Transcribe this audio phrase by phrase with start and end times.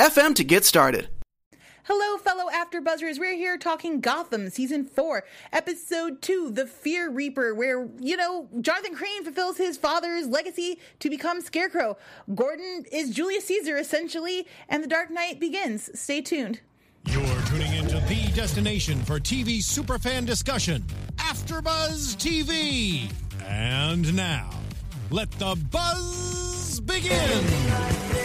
[0.00, 1.10] FM to get started.
[1.84, 3.18] Hello, fellow AfterBuzzers.
[3.18, 8.94] We're here talking Gotham Season 4, Episode 2, The Fear Reaper, where, you know, Jonathan
[8.94, 11.98] Crane fulfills his father's legacy to become Scarecrow.
[12.34, 15.90] Gordon is Julius Caesar, essentially, and the Dark Knight begins.
[16.00, 16.60] Stay tuned.
[17.04, 20.82] You're tuning into the destination for TV superfan discussion,
[21.16, 23.12] AfterBuzz TV.
[23.44, 24.48] And now,
[25.10, 27.18] let the buzz begin.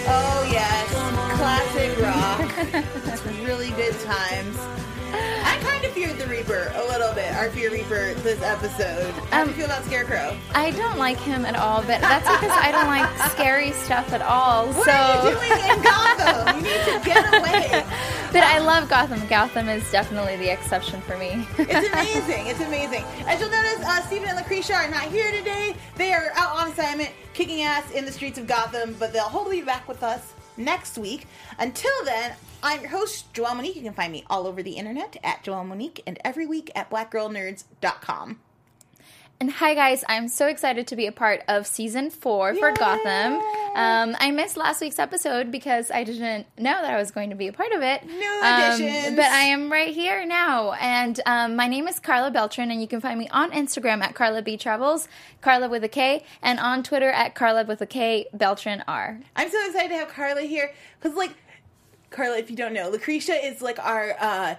[0.08, 0.92] Oh, yes.
[1.40, 3.46] Classic rock.
[3.48, 4.85] really good times.
[5.18, 7.34] I kind of feared the Reaper a little bit.
[7.34, 9.12] Our Fear Reaper this episode.
[9.32, 10.38] How um, do you feel about Scarecrow?
[10.54, 14.22] I don't like him at all, but that's because I don't like scary stuff at
[14.22, 14.68] all.
[14.68, 14.92] What so.
[14.92, 16.58] are you doing in Gotham?
[16.58, 17.84] You need to get away.
[18.32, 19.26] but I love Gotham.
[19.28, 21.48] Gotham is definitely the exception for me.
[21.58, 22.48] it's amazing.
[22.48, 23.04] It's amazing.
[23.26, 25.76] As you'll notice, uh, Stephen and Lucretia are not here today.
[25.96, 29.62] They are out on assignment, kicking ass in the streets of Gotham, but they'll hopefully
[29.62, 31.28] be back with us next week.
[31.60, 33.76] Until then, I'm your host, Joelle Monique.
[33.76, 36.90] You can find me all over the internet at Joelle Monique and every week at
[36.90, 38.40] blackgirlnerds.com.
[39.38, 40.06] And hi, guys.
[40.08, 42.60] I'm so excited to be a part of season four Yay!
[42.60, 43.34] for Gotham.
[43.76, 47.36] Um, I missed last week's episode because I didn't know that I was going to
[47.36, 48.06] be a part of it.
[48.06, 49.10] No additions.
[49.10, 50.72] Um, but I am right here now.
[50.80, 54.16] And um, my name is Karla Beltran, and you can find me on Instagram at
[54.16, 55.10] Karla B Travels,
[55.42, 59.20] Karla with a K, and on Twitter at Karla with a K, Beltran R.
[59.36, 61.36] I'm so excited to have Karla here because, like,
[62.10, 64.16] Karla, if you don't know, Lucretia is like our.
[64.18, 64.56] Uh,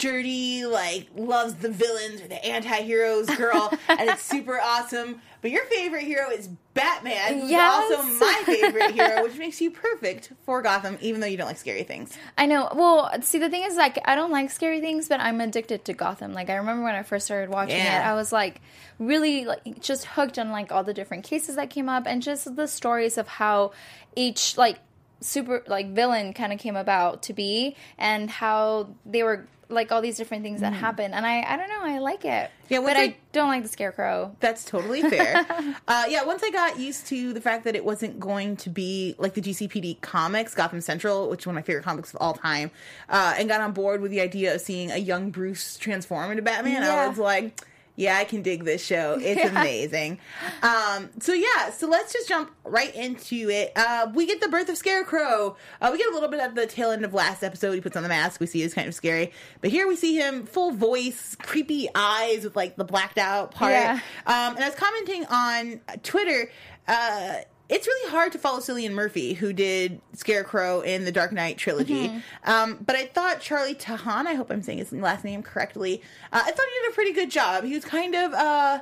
[0.00, 5.20] dirty, like loves the villains or the anti-heroes girl, and it's super awesome.
[5.42, 7.92] But your favorite hero is Batman, who's yes.
[7.92, 11.56] also my favorite hero, which makes you perfect for Gotham, even though you don't like
[11.56, 12.16] scary things.
[12.36, 12.70] I know.
[12.74, 15.94] Well, see, the thing is, like, I don't like scary things, but I'm addicted to
[15.94, 16.34] Gotham.
[16.34, 18.06] Like, I remember when I first started watching yeah.
[18.06, 18.60] it, I was like
[18.98, 22.54] really like just hooked on like all the different cases that came up and just
[22.54, 23.72] the stories of how
[24.14, 24.78] each like
[25.20, 30.02] super like villain kind of came about to be and how they were like all
[30.02, 30.76] these different things that mm.
[30.76, 33.62] happen and i i don't know i like it yeah but I, I, don't like
[33.62, 35.46] the scarecrow that's totally fair
[35.88, 39.14] uh, yeah once i got used to the fact that it wasn't going to be
[39.18, 42.34] like the gcpd comics gotham central which is one of my favorite comics of all
[42.34, 42.70] time
[43.08, 46.42] uh, and got on board with the idea of seeing a young bruce transform into
[46.42, 46.94] batman yeah.
[46.94, 47.64] i was like
[48.00, 49.18] yeah, I can dig this show.
[49.30, 49.50] It's yeah.
[49.50, 50.18] amazing.
[50.62, 53.70] Um, so yeah, so let's just jump right into it.
[53.76, 55.56] Uh, we get the birth of Scarecrow.
[55.80, 57.72] Uh, we get a little bit at the tail end of last episode.
[57.72, 58.40] He puts on the mask.
[58.40, 62.42] We see it's kind of scary, but here we see him full voice, creepy eyes
[62.42, 63.72] with like the blacked out part.
[63.72, 64.00] Yeah.
[64.26, 66.50] Um, and I was commenting on Twitter.
[66.88, 67.36] Uh,
[67.70, 72.08] it's really hard to follow Cillian Murphy, who did Scarecrow in the Dark Knight trilogy.
[72.08, 72.50] Mm-hmm.
[72.50, 76.42] Um, but I thought Charlie Tahan, I hope I'm saying his last name correctly, uh,
[76.44, 77.64] I thought he did a pretty good job.
[77.64, 78.80] He was kind of uh,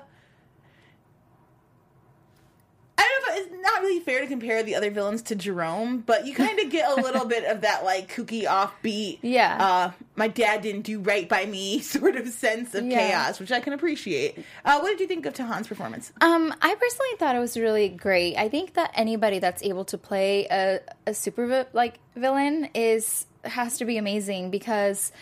[2.98, 5.98] I don't know if it's not really fair to compare the other villains to Jerome,
[6.00, 9.56] but you kind of get a little bit of that like kooky offbeat, yeah.
[9.58, 13.08] Uh, my dad didn't do right by me sort of sense of yeah.
[13.08, 14.44] chaos, which I can appreciate.
[14.64, 16.12] Uh, what did you think of Tahan's performance?
[16.20, 18.36] Um, I personally thought it was really great.
[18.36, 23.78] I think that anybody that's able to play a, a super like villain is has
[23.78, 25.12] to be amazing because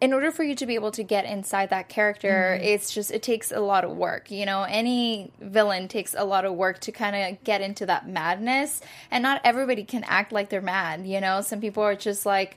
[0.00, 2.64] in order for you to be able to get inside that character, mm-hmm.
[2.64, 4.30] it's just it takes a lot of work.
[4.30, 8.08] You know, any villain takes a lot of work to kind of get into that
[8.08, 8.80] madness,
[9.10, 11.06] and not everybody can act like they're mad.
[11.06, 12.56] You know, some people are just like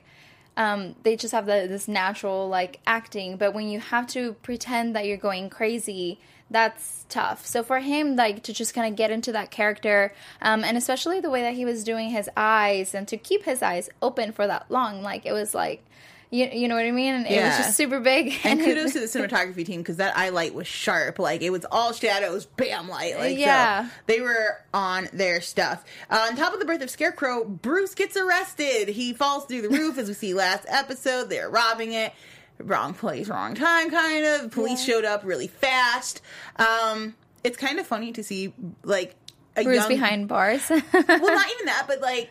[0.56, 4.96] um, they just have the, this natural like acting, but when you have to pretend
[4.96, 6.18] that you're going crazy,
[6.50, 7.44] that's tough.
[7.44, 11.20] So for him, like to just kind of get into that character, um, and especially
[11.20, 14.46] the way that he was doing his eyes and to keep his eyes open for
[14.46, 15.84] that long, like it was like
[16.34, 17.14] you, you know what I mean?
[17.14, 17.46] And yeah.
[17.46, 18.34] It was just super big.
[18.42, 21.20] And, kudos to the cinematography team because that eye light was sharp.
[21.20, 23.16] Like it was all shadows, bam light.
[23.16, 25.84] Like yeah, so they were on their stuff.
[26.10, 28.88] Uh, on top of the birth of Scarecrow, Bruce gets arrested.
[28.88, 31.30] He falls through the roof, as we see last episode.
[31.30, 32.12] They're robbing it.
[32.58, 34.50] Wrong place, wrong time, kind of.
[34.50, 34.94] Police yeah.
[34.94, 36.20] showed up really fast.
[36.56, 38.52] Um, it's kind of funny to see
[38.82, 39.14] like
[39.56, 40.68] a Bruce young, behind bars.
[40.68, 41.02] well, not
[41.52, 42.30] even that, but like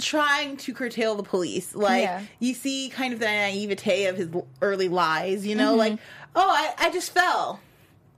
[0.00, 1.74] trying to curtail the police.
[1.74, 2.22] Like yeah.
[2.38, 4.28] you see kind of the naivete of his
[4.60, 5.78] early lies, you know, mm-hmm.
[5.78, 5.98] like,
[6.34, 7.60] oh, I, I just fell.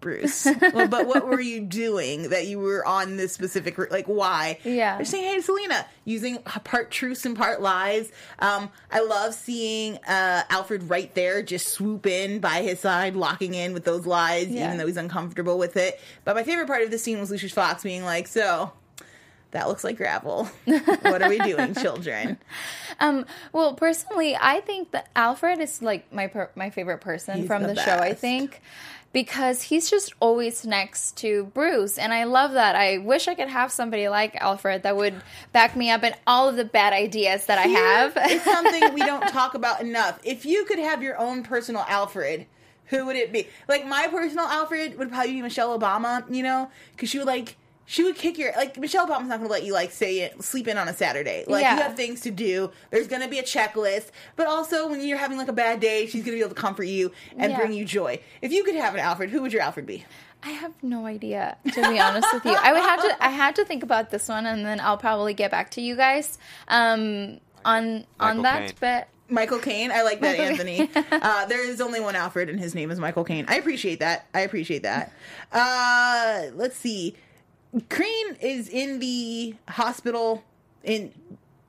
[0.02, 0.46] Bruce.
[0.74, 3.90] well, but what were you doing that you were on this specific route?
[3.90, 4.58] Like, why?
[4.64, 4.96] Yeah.
[4.96, 8.12] They're saying, hey, Selina, using part truths and part lies.
[8.40, 13.54] Um, I love seeing uh, Alfred right there just swoop in by his side, locking
[13.54, 14.66] in with those lies, Yeah.
[14.66, 15.98] even though he's uncomfortable with it.
[16.24, 18.72] But my favorite part of this scene was Lucius Fox being like, so.
[19.52, 20.46] That looks like gravel.
[20.64, 22.38] what are we doing, children?
[22.98, 27.46] Um, well, personally, I think that Alfred is like my per- my favorite person He's
[27.46, 27.96] from the the, show.
[27.96, 28.60] I think
[29.12, 32.74] because he's just always next to Bruce, and I love that.
[32.76, 35.14] I wish I could have somebody like Alfred that would
[35.52, 38.12] back me up in all of the bad ideas that I have.
[38.16, 40.18] it's something we don't talk about enough.
[40.24, 42.46] If you could have your own personal Alfred,
[42.86, 43.48] who would it be?
[43.68, 47.56] Like my personal Alfred would probably be Michelle Obama, you know, because she would like
[47.84, 50.42] she would kick your like Michelle Obama's not going to let you like say it
[50.42, 51.44] sleep in on a Saturday.
[51.46, 51.76] Like Yeah.
[51.76, 52.70] you have things to do.
[52.90, 56.06] There's going to be a checklist, but also when you're having like a bad day,
[56.06, 57.58] she's going to be able to comfort you and Yeah.
[57.58, 58.20] bring you joy.
[58.40, 60.04] If you could have an Alfred, who would your Alfred be?
[60.44, 62.52] I have no idea, to be honest with you.
[62.52, 65.34] I would have to I had to think about this one, and then I'll probably
[65.34, 66.36] get back to you guys
[66.68, 68.58] um, on on that.
[68.66, 68.76] Caine.
[68.80, 69.92] But Michael Caine.
[69.92, 70.90] I like that, Anthony.
[71.12, 73.44] uh, there is only one Alfred, and his name is Michael Caine.
[73.48, 74.26] I appreciate that.
[74.34, 75.12] I appreciate that.
[75.52, 77.14] Uh, let's see.
[77.88, 80.44] Crane is in the hospital
[80.84, 81.12] in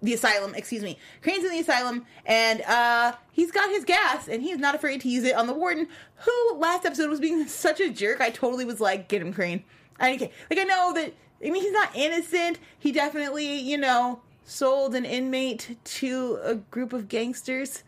[0.02, 0.54] the asylum.
[0.54, 0.98] Excuse me.
[1.22, 5.10] Crane's in the asylum, and uh, he's got his gas, and he's not afraid to
[5.10, 8.22] use it on the warden, who last episode was being such a jerk.
[8.22, 9.64] I totally was like, "Get him, Crane."
[10.00, 10.30] I.
[10.50, 11.14] Like I know that.
[11.46, 12.60] I mean, he's not innocent.
[12.80, 17.84] He definitely, you know, sold an inmate to a group of gangsters.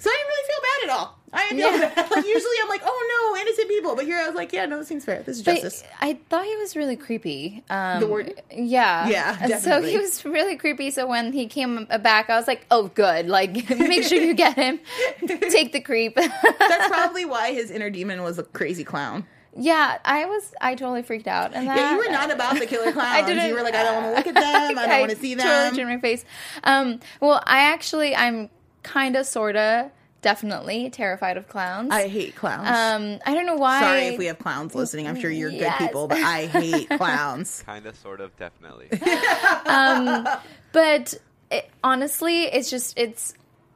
[0.00, 1.14] So I didn't really feel bad at all.
[1.30, 1.94] I Yeah.
[1.94, 2.10] bad.
[2.10, 3.96] Like usually I'm like, oh no, innocent people.
[3.96, 5.22] But here I was like, yeah, no, this seems fair.
[5.22, 5.84] This is but justice.
[6.00, 7.62] I thought he was really creepy.
[7.68, 8.34] Um, The warden?
[8.50, 9.08] Yeah.
[9.08, 10.90] Yeah, And So he was really creepy.
[10.90, 13.26] So when he came back, I was like, oh, good.
[13.28, 14.80] Like, make sure you get him.
[15.26, 16.14] Take the creep.
[16.14, 19.26] That's probably why his inner demon was a crazy clown.
[19.56, 21.52] yeah, I was, I totally freaked out.
[21.54, 23.08] And that, Yeah, you were not about the killer clowns.
[23.08, 23.48] I didn't.
[23.48, 24.78] You were like, I don't want to look at them.
[24.78, 25.46] I don't want to see them.
[25.46, 26.24] Totally turned my face.
[26.64, 28.48] Um, well, I actually, I'm
[28.88, 29.90] kind of, sorta,
[30.22, 31.90] definitely terrified of clowns.
[31.92, 32.66] I hate clowns.
[32.68, 33.80] um, I don't know why.
[33.80, 35.06] Sorry if we have clowns listening.
[35.06, 37.62] I'm sure you're good people, but I hate clowns.
[37.66, 38.90] Kinda, sort of, definitely.
[39.66, 40.26] um,
[40.72, 41.14] but
[41.50, 43.32] it, honestly it's just it's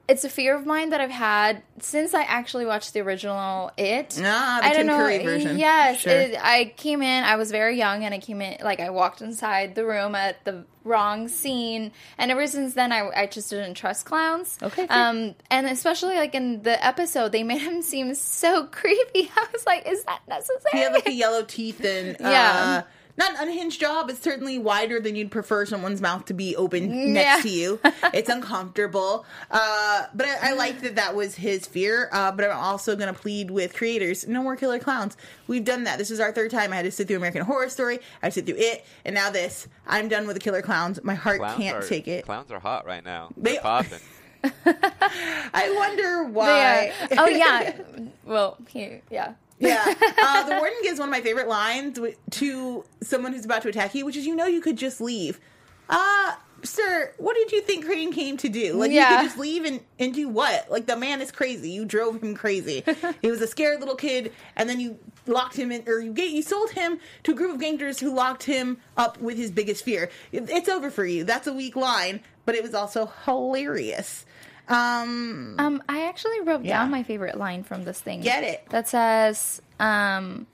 [0.08, 4.20] it's a fear of mine that I've had since I actually watched the original It.
[4.22, 4.96] Ah, the I don't Tim know.
[4.99, 5.58] Curry version.
[5.58, 6.12] Yes, Sure.
[6.12, 7.25] it, I came in.
[7.25, 10.44] I was very young, and I came in like I walked inside the room at
[10.44, 14.58] the wrong scene, and ever since then, I, I just didn't trust clowns.
[14.60, 14.87] Okay.
[14.88, 19.31] Um, and especially like in the episode, they made him seem so creepy.
[19.37, 20.70] I was like, is that necessary?
[20.72, 22.82] He had like the yellow teeth and Yeah.
[22.84, 26.56] uh, not an unhinged jaw, but certainly wider than you'd prefer someone's mouth to be
[26.56, 27.79] open next to you.
[28.14, 29.25] It's uncomfortable.
[29.50, 32.09] Uh, but I, I like that that was his fear.
[32.12, 35.17] Uh, but I'm also going to plead with creators: no more killer clowns.
[35.47, 35.99] We've done that.
[35.99, 36.73] This is our third time.
[36.73, 37.99] I had to sit through American Horror Story.
[38.23, 39.67] I had to sit through it, and now this.
[39.87, 41.03] I'm done with the killer clowns.
[41.03, 42.25] My heart Clowns can't are, take it.
[42.26, 43.31] Clowns are hot right now.
[43.37, 43.99] They They're popping.
[44.44, 46.93] I wonder They why.
[47.19, 47.73] oh yeah.
[48.25, 49.35] Well, here, yeah.
[49.69, 49.94] Yeah.
[50.25, 51.99] Uh, the warden gives one of my favorite lines
[52.31, 55.41] to someone who's about to attack you, which is, you know, you could just leave.
[55.88, 56.32] Uh,
[56.62, 58.75] sir, what did you think Crane came to do?
[58.75, 60.70] Like, you could just leave and, and do what?
[60.70, 61.70] Like, the man is crazy.
[61.70, 62.85] You drove him crazy.
[63.23, 66.25] he was a scared little kid, and then you locked him in, or you, ga-
[66.29, 69.85] you sold him to a group of gangsters who locked him up with his biggest
[69.85, 70.09] fear.
[70.31, 71.25] It- It's over for you.
[71.25, 74.25] That's a weak line, but it was also hilarious.
[74.72, 76.78] Um, Um, I actually wrote Yeah.
[76.78, 78.20] down my favorite line from this thing.
[78.23, 78.64] Get it.
[78.70, 80.47] That says, um,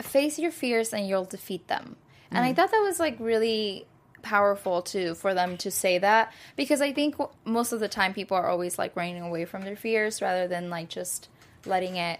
[0.00, 1.96] "Face your fears and you'll defeat them."
[2.30, 2.48] And Mm.
[2.48, 3.86] I thought that was like really
[4.22, 8.36] powerful too for them to say that because I think most of the time people
[8.36, 11.28] are always like running away from their fears rather than like just
[11.64, 12.18] letting it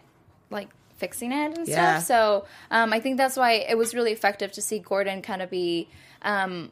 [0.50, 1.98] like fixing it and Yeah.
[1.98, 2.04] stuff.
[2.06, 5.50] So um, I think that's why it was really effective to see Gordon kind of
[5.50, 5.88] be
[6.22, 6.70] um,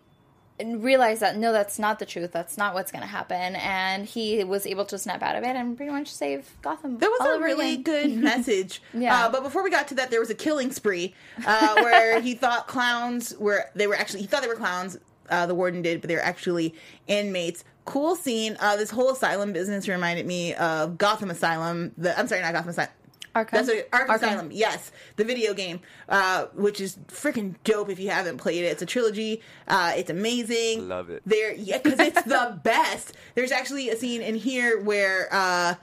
[0.60, 2.30] and realize that no, that's not the truth.
[2.32, 3.56] That's not what's going to happen.
[3.56, 6.98] And he was able to snap out of it and pretty much save Gotham.
[6.98, 7.82] That was a really again.
[7.82, 8.80] good message.
[8.92, 9.26] Yeah.
[9.26, 11.14] Uh, but before we got to that, there was a killing spree
[11.46, 14.96] uh, where he thought clowns were they were actually he thought they were clowns.
[15.30, 16.74] Uh, the warden did, but they were actually
[17.06, 17.64] inmates.
[17.86, 18.56] Cool scene.
[18.60, 21.92] Uh, this whole asylum business reminded me of Gotham Asylum.
[21.96, 22.90] The I'm sorry, not Gotham Asylum.
[23.34, 23.50] Arkham.
[23.50, 24.14] That's what, Arkham, Arkham.
[24.14, 24.48] Asylum.
[24.52, 27.90] Yes, the video game, uh, which is freaking dope.
[27.90, 29.42] If you haven't played it, it's a trilogy.
[29.66, 30.88] Uh, it's amazing.
[30.88, 31.22] Love it.
[31.26, 33.14] There, yeah, because it's the best.
[33.34, 35.28] There's actually a scene in here where.
[35.32, 35.74] Uh,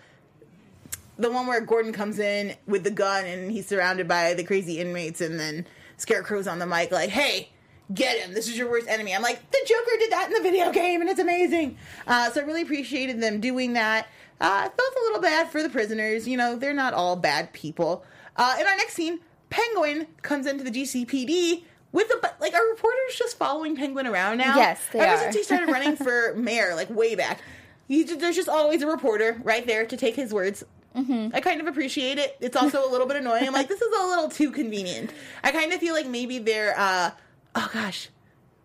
[1.18, 4.80] the one where Gordon comes in with the gun and he's surrounded by the crazy
[4.80, 5.68] inmates, and then
[5.98, 7.50] Scarecrow's on the mic like, "Hey,
[7.94, 8.34] get him!
[8.34, 11.00] This is your worst enemy." I'm like, the Joker did that in the video game,
[11.02, 11.78] and it's amazing.
[12.08, 14.08] Uh, so I really appreciated them doing that.
[14.42, 16.28] Uh, I felt a little bad for the prisoners.
[16.28, 18.04] You know, they're not all bad people.
[18.36, 19.20] Uh, in our next scene,
[19.52, 24.56] Penguin comes into the GCPD with a like our reporters just following Penguin around now.
[24.56, 25.18] Yes, they Ever are.
[25.18, 27.40] since he started running for mayor, like way back,
[27.88, 30.64] he, there's just always a reporter right there to take his words.
[30.96, 31.36] Mm-hmm.
[31.36, 32.36] I kind of appreciate it.
[32.42, 33.46] It's also a little bit annoying.
[33.48, 35.12] I'm like, this is a little too convenient.
[35.44, 37.12] I kind of feel like maybe they're, uh,
[37.56, 38.10] oh gosh,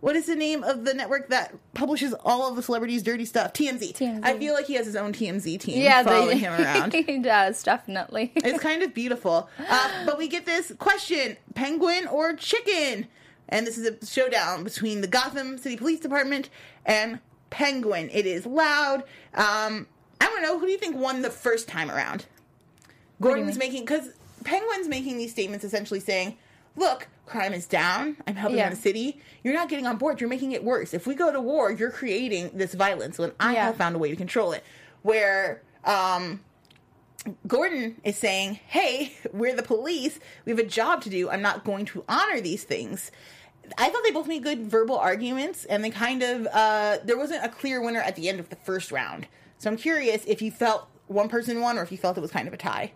[0.07, 3.53] what is the name of the network that publishes all of the celebrities' dirty stuff?
[3.53, 3.93] TMZ.
[3.93, 4.21] TMZ.
[4.23, 6.93] I feel like he has his own TMZ team yeah, following they, him around.
[6.93, 8.31] he does definitely.
[8.37, 9.51] It's kind of beautiful.
[9.69, 13.09] Uh, but we get this question penguin or chicken?
[13.49, 16.51] And this is a showdown between the Gotham City Police Department
[16.85, 17.19] and
[17.51, 18.09] Penguin.
[18.13, 19.03] It is loud.
[19.35, 19.89] Um,
[20.21, 20.61] I don't know.
[20.61, 22.27] Who do you think won the first time around?
[23.21, 24.11] Gordon's making, because
[24.45, 26.37] Penguin's making these statements essentially saying,
[26.77, 28.17] look, crime is down.
[28.27, 28.71] I'm helping Yeah.
[28.71, 29.21] the city.
[29.43, 30.21] You're not getting on board.
[30.21, 30.95] You're making it worse.
[30.95, 33.67] If we go to war, you're creating this violence when I Yeah.
[33.67, 34.65] have found a way to control it.
[35.03, 36.41] Where, um,
[37.47, 40.21] Gordon is saying, "Hey, we're the police.
[40.45, 41.29] We have a job to do.
[41.29, 43.11] I'm not going to honor these things."
[43.77, 47.45] I thought they both made good verbal arguments, and they kind of uh, there wasn't
[47.45, 49.27] a clear winner at the end of the first round.
[49.59, 52.31] So I'm curious if you felt one person won, or if you felt it was
[52.31, 52.93] kind of a tie.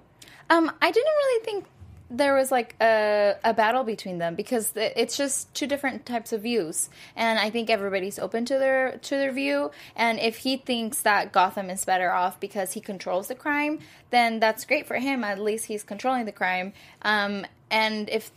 [0.49, 1.65] Um, I didn't really think
[2.11, 6.43] there was like a, a battle between them because it's just two different types of
[6.43, 9.71] views, and I think everybody's open to their to their view.
[9.95, 13.79] And if he thinks that Gotham is better off because he controls the crime,
[14.11, 15.23] then that's great for him.
[15.23, 16.73] At least he's controlling the crime.
[17.03, 18.33] Um, and if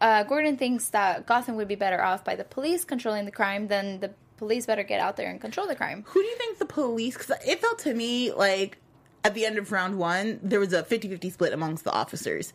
[0.00, 3.68] uh, Gordon thinks that Gotham would be better off by the police controlling the crime,
[3.68, 6.04] then the police better get out there and control the crime.
[6.08, 7.16] Who do you think the police?
[7.16, 8.78] Because it felt to me like
[9.24, 12.52] at the end of round one, there was a 50-50 split amongst the officers.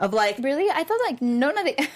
[0.00, 1.74] Of like, Really, I thought like none of the.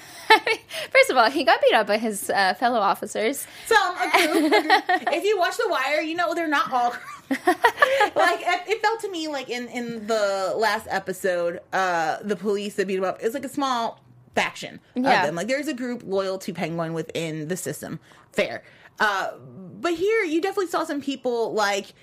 [0.92, 3.46] First of all, he got beat up by his uh, fellow officers.
[3.66, 4.58] Some agree, agree.
[5.16, 6.94] if you watch The Wire, you know they're not all.
[7.30, 12.86] like it, felt to me like in in the last episode, uh, the police that
[12.86, 14.00] beat him up is like a small
[14.34, 15.20] faction Yeah.
[15.20, 15.34] of them.
[15.34, 18.00] Like there's a group loyal to Penguin within the system.
[18.32, 18.62] Fair,
[19.00, 19.32] uh,
[19.80, 21.94] but here you definitely saw some people like.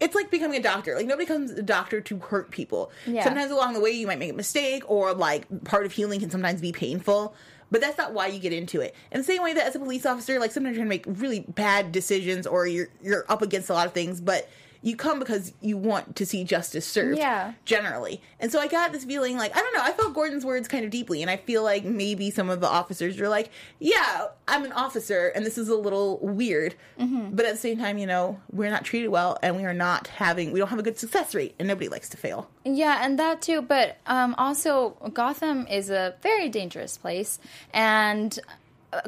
[0.00, 0.94] It's like becoming a doctor.
[0.94, 2.90] Like nobody becomes a doctor to hurt people.
[3.06, 3.24] Yeah.
[3.24, 6.30] Sometimes along the way you might make a mistake, or like part of healing can
[6.30, 7.34] sometimes be painful.
[7.70, 8.94] But that's not why you get into it.
[9.10, 11.40] In the same way that as a police officer, like sometimes you're gonna make really
[11.40, 14.48] bad decisions, or you're you're up against a lot of things, but
[14.84, 17.18] you come because you want to see justice served.
[17.18, 17.54] Yeah.
[17.64, 19.82] Generally, and so I got this feeling like I don't know.
[19.82, 22.68] I felt Gordon's words kind of deeply, and I feel like maybe some of the
[22.68, 27.52] officers are like, "Yeah, I'm an officer, and this is a little weird." But at
[27.52, 30.58] the same time, you know, we're not treated well, and we are not having we
[30.58, 32.50] don't have a good success rate, and nobody likes to fail.
[32.64, 33.62] Yeah, and that too.
[33.62, 37.38] But um, also, Gotham is a very dangerous place,
[37.72, 38.38] and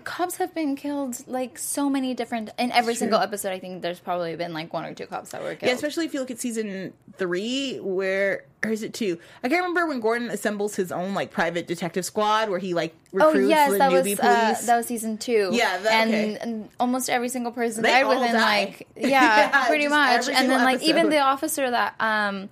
[0.04, 2.50] cops have been killed like so many different.
[2.58, 5.42] In every single episode, I think there's probably been like one or two cops that
[5.42, 5.68] were killed.
[5.68, 9.18] Yeah, especially if you look at season three, where or is it two?
[9.42, 12.94] I can't remember when Gordon assembles his own like private detective squad, where he like
[13.14, 14.66] Oh recruits yes, the that was newbie uh, police.
[14.66, 15.50] that was season two.
[15.52, 16.38] Yeah, that- and, okay.
[16.40, 18.64] and almost every single person They died within die.
[18.64, 20.28] like yeah, Yeah, pretty much.
[20.28, 22.48] And then like even the officer that um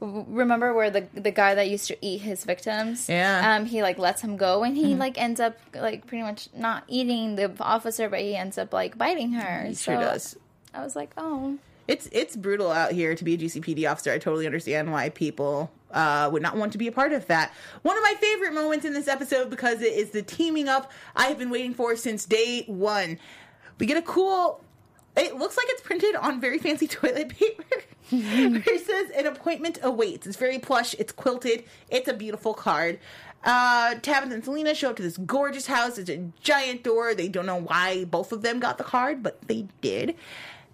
[0.00, 3.56] remember where the the guy that used to eat his victims Yeah.
[3.56, 6.84] um he like lets him go and he like ends up like pretty much not
[6.88, 10.36] eating the officer but he ends up like biting her he so sure does.
[10.72, 14.12] i was like oh It's it's brutal out here to be a GCPD officer.
[14.12, 17.52] I totally understand why people uh, would not want to be a part of that.
[17.82, 21.24] One of my favorite moments in this episode because it is the teaming up I
[21.26, 23.18] have been waiting for since day one.
[23.80, 24.62] We get a cool.
[25.16, 27.64] It looks like it's printed on very fancy toilet paper.
[28.20, 30.26] Where it says an appointment awaits.
[30.26, 30.94] It's very plush.
[30.98, 31.64] It's quilted.
[31.88, 32.98] It's a beautiful card.
[33.42, 35.96] Uh, Tabitha and Selena show up to this gorgeous house.
[35.96, 37.14] It's a giant door.
[37.14, 40.14] They don't know why both of them got the card, but they did.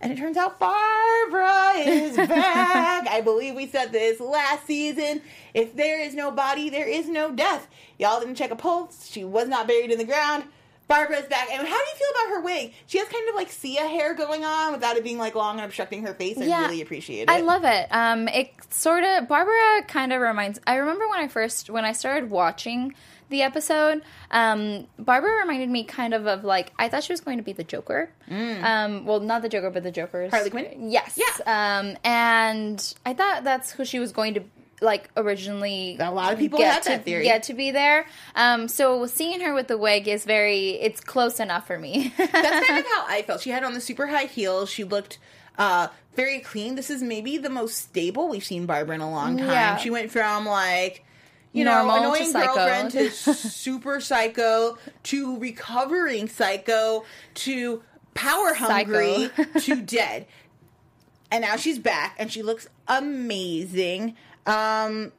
[0.01, 3.07] And it turns out Barbara is back.
[3.09, 5.23] I believe we said this last season.
[5.55, 7.67] If there is no body, there is no death.
[7.99, 9.09] Y'all didn't check a pulse.
[9.11, 10.45] She was not buried in the ground.
[10.89, 11.49] Barbara's back.
[11.51, 12.73] And how do you feel about her wig?
[12.87, 15.65] She has kind of like Sia hair going on without it being like long and
[15.65, 16.39] obstructing her face.
[16.39, 17.31] I Yeah, really appreciate it.
[17.31, 17.89] I love it.
[17.91, 20.61] Um, it sort of Barbara kind of reminds.
[20.67, 22.95] I remember when I first when I started watching
[23.29, 24.03] the episode.
[24.31, 27.53] Um, Barbara reminded me kind of of like I thought she was going to be
[27.53, 28.09] the Joker.
[28.31, 30.35] Um, well, not the Joker, but the Joker's Mm.
[30.35, 30.91] Harley Quinn?
[30.93, 31.19] Yes.
[31.19, 31.79] Yeah.
[31.81, 34.45] Um, and I thought that's who she was going to
[34.81, 35.97] like originally.
[36.01, 37.25] A lot of people had to, that theory.
[37.25, 38.07] Get to be there.
[38.35, 40.71] Um, so seeing her with the wig is very.
[40.71, 42.13] It's close enough for me.
[42.19, 43.41] That's kind of how I felt.
[43.41, 44.71] She had on the super high heels.
[44.71, 45.19] She looked
[45.59, 46.75] uh, very clean.
[46.75, 49.49] This is maybe the most stable we've seen Barbara in a long time.
[49.49, 49.77] Yeah.
[49.77, 51.05] She went from like
[51.53, 52.55] you Normal know annoying psycho.
[52.55, 57.05] girlfriend to super psycho to recovering psycho
[57.35, 57.83] to
[58.15, 59.31] power hungry
[59.61, 60.27] to dead.
[61.31, 64.17] And now she's back and she looks amazing.
[64.47, 65.13] Um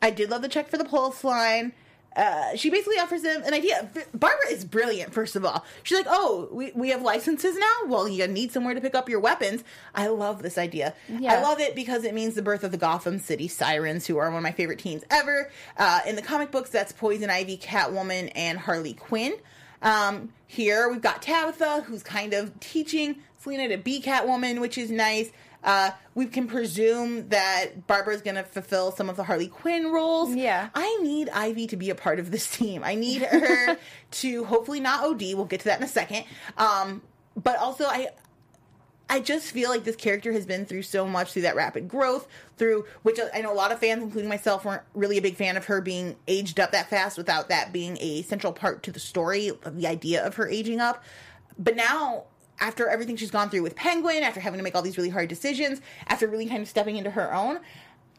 [0.00, 1.72] I did love the check for the pulse line.
[2.14, 3.88] Uh, she basically offers him an idea.
[4.12, 5.64] Barbara is brilliant, first of all.
[5.82, 7.86] She's like, Oh, we, we have licenses now?
[7.86, 9.64] Well, you need somewhere to pick up your weapons.
[9.94, 10.94] I love this idea.
[11.08, 11.34] Yeah.
[11.34, 14.28] I love it because it means the birth of the Gotham City Sirens, who are
[14.28, 15.50] one of my favorite teams ever.
[15.78, 19.34] Uh, in the comic books, that's Poison Ivy, Catwoman, and Harley Quinn.
[19.80, 24.90] Um, here we've got Tabitha, who's kind of teaching Selina to be Catwoman, which is
[24.90, 25.30] nice.
[25.64, 30.34] Uh, we can presume that Barbara's going to fulfill some of the Harley Quinn roles.
[30.34, 30.70] Yeah.
[30.74, 32.82] I need Ivy to be a part of this team.
[32.84, 33.78] I need her
[34.10, 35.20] to hopefully not OD.
[35.34, 36.24] We'll get to that in a second.
[36.58, 37.02] Um,
[37.36, 38.10] but also, I
[39.12, 42.26] I just feel like this character has been through so much through that rapid growth,
[42.56, 45.58] through which I know a lot of fans, including myself, weren't really a big fan
[45.58, 48.98] of her being aged up that fast without that being a central part to the
[48.98, 51.04] story, the idea of her aging up.
[51.58, 52.24] But now,
[52.62, 55.28] after everything she's gone through with Penguin, after having to make all these really hard
[55.28, 57.58] decisions, after really kind of stepping into her own,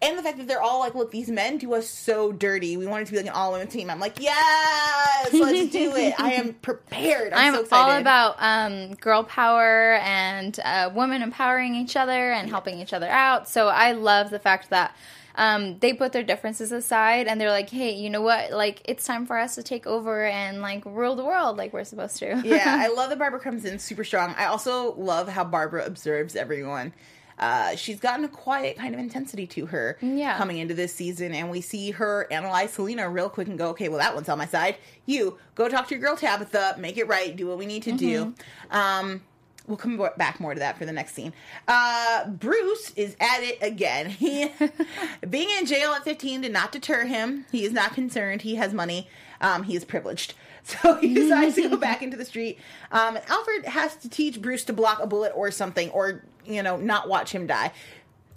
[0.02, 2.76] and the fact that they're all like, look, these men do us so dirty.
[2.76, 3.90] We want it to be like an all women team.
[3.90, 6.20] I'm like, yes, let's do it.
[6.20, 7.32] I am prepared.
[7.32, 7.94] I'm, I'm so excited.
[7.94, 13.08] all about um, girl power and uh, women empowering each other and helping each other
[13.08, 13.48] out.
[13.48, 14.94] So I love the fact that
[15.36, 18.52] um, they put their differences aside and they're like, hey, you know what?
[18.52, 21.84] Like, it's time for us to take over and like rule the world like we're
[21.84, 22.42] supposed to.
[22.46, 24.36] yeah, I love that Barbara comes in super strong.
[24.38, 26.94] I also love how Barbara observes everyone.
[27.40, 30.38] Uh, she's gotten a quiet kind of intensity to her Yeah.
[30.38, 33.90] coming into this season, and we see her analyze Selina real quick and go, okay,
[33.90, 34.76] well, that one's on my side.
[35.08, 37.92] You go talk to your girl Tabitha, make it right, do what we need to
[37.94, 38.36] do.
[38.70, 39.24] Um,
[39.68, 41.34] we'll come back more to that for the next scene.
[41.68, 44.10] Uh, Bruce is at it again.
[44.10, 44.52] He,
[45.30, 47.46] being in jail at 15 did not deter him.
[47.52, 48.42] He is not concerned.
[48.42, 49.08] He has money.
[49.42, 50.34] Um, he is privileged.
[50.66, 52.58] So he decides to go back into the street.
[52.90, 56.78] Um, Alfred has to teach Bruce to block a bullet or something, or, you know,
[56.78, 57.74] not watch him die.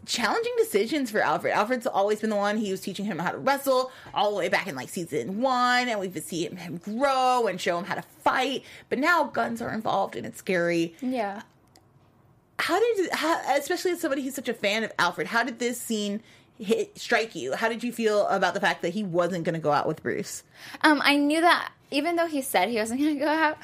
[0.07, 1.53] Challenging decisions for Alfred.
[1.53, 2.57] Alfred's always been the one.
[2.57, 5.89] He was teaching him how to wrestle all the way back in like season one,
[5.89, 8.63] and we've seen him grow and show him how to fight.
[8.89, 11.43] But now guns are involved, and it's scary yeah.
[12.59, 15.81] how did how, especially as somebody who's such a fan of alfred how did this
[15.81, 16.23] scene
[16.59, 19.61] hit strike you how did you feel about the fact that he wasn't going to
[19.61, 20.43] go out with bruce
[20.83, 23.59] Um, I knew that even though he said he wasn't going to go out,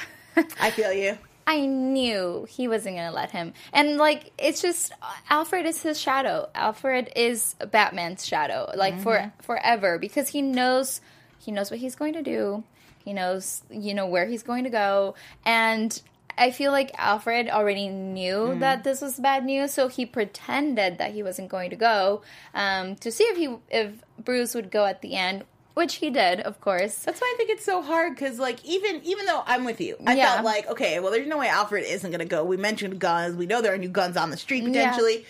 [0.61, 3.53] i feel you I knew he wasn't going to let him.
[3.73, 4.93] And like it's just
[5.29, 6.49] Alfred is his shadow.
[6.55, 11.01] Alfred is Batman's shadow like for forever because he knows
[11.39, 12.65] he knows what he's going to do.
[13.05, 16.01] He knows you know where he's going to go and
[16.37, 21.13] I feel like Alfred already knew that this was bad news, so he pretended that
[21.13, 22.23] he wasn't going to go
[22.55, 26.41] um, to see if he if Bruce would go at the end, which he did,
[26.41, 26.97] of course.
[26.99, 29.97] that's why i think it's so hard because like even even though i'm with you
[30.07, 30.35] i Yeah.
[30.35, 33.37] felt like okay well there's no way alfred isn't going to go we mentioned guns
[33.37, 35.25] we know there are new guns on the street potentially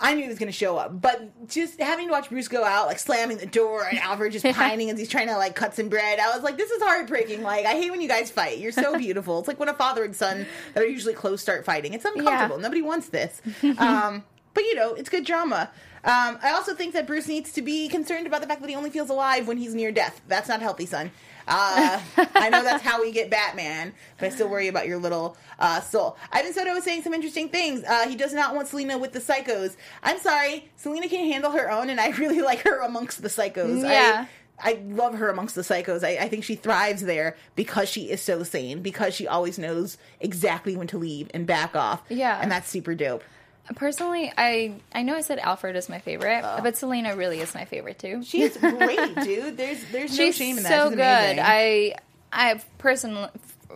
[0.00, 2.64] I knew he was going to show up, but just having to watch Bruce go
[2.64, 5.72] out, like slamming the door, and Alfred just pining as he's trying to like cut
[5.72, 6.18] some bread.
[6.18, 7.42] I was like, this is heartbreaking.
[7.44, 8.58] Like, I hate when you guys fight.
[8.58, 9.38] You're so beautiful.
[9.38, 11.94] It's like when a father and son that are usually close start fighting.
[11.94, 12.58] It's uncomfortable.
[12.58, 13.40] Nobody wants this.
[13.78, 15.70] Um, but you know, it's good drama.
[16.04, 18.76] Um, I also think that Bruce needs to be concerned about the fact that he
[18.76, 20.20] only feels alive when he's near death.
[20.28, 21.10] That's not healthy, son.
[21.46, 22.00] Uh,
[22.34, 25.80] I know that's how we get Batman, but I still worry about your little uh,
[25.80, 26.16] soul.
[26.32, 27.84] Ivan Soto was saying some interesting things.
[27.84, 29.76] Uh, he does not want Selina with the psychos.
[30.02, 33.82] I'm sorry, Selina can handle her own, and I really like her amongst the psychos.
[33.82, 34.26] Yeah.
[34.58, 36.04] I, I love her amongst the psychos.
[36.04, 39.98] I, I think she thrives there because she is so sane, because she always knows
[40.20, 42.02] exactly when to leave and back off.
[42.08, 42.38] Yeah.
[42.40, 43.24] And that's super dope.
[43.76, 47.64] Personally, I I know I said Alfred is my favorite, but Selina really is my
[47.64, 48.22] favorite too.
[48.22, 49.56] She's great, dude.
[49.56, 50.68] There's there's no She's shame in that.
[50.68, 51.38] so She's good.
[51.42, 51.94] I
[52.30, 53.28] I personally,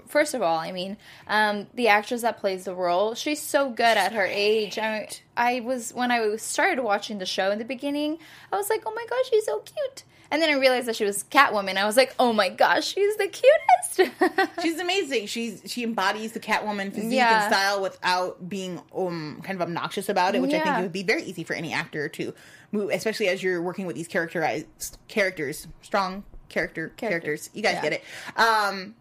[0.08, 3.96] first of all, I mean, um, the actress that plays the role, she's so good
[3.96, 4.78] at her age.
[4.78, 8.18] I I was when I started watching the show in the beginning,
[8.52, 10.04] I was like, oh my gosh, she's so cute.
[10.30, 11.76] And then I realized that she was Catwoman.
[11.78, 14.54] I was like, oh my gosh, she's the cutest.
[14.62, 15.26] She's amazing.
[15.26, 17.44] She's she embodies the Catwoman physique Yeah.
[17.46, 20.92] and style without being um kind of obnoxious about it, which I think it would
[20.92, 22.32] be very easy for any actor to
[22.70, 27.50] move, especially as you're working with these characterized characters, strong character characters.
[27.54, 27.82] You guys Yeah.
[27.82, 28.04] get it.
[28.36, 28.94] Um,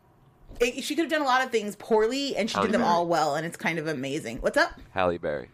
[0.59, 2.81] it, she could have done a lot of things poorly, and she Halle did them
[2.81, 2.93] Berry.
[2.93, 4.37] all well, and it's kind of amazing.
[4.39, 4.79] What's up?
[4.91, 5.49] Halle Berry.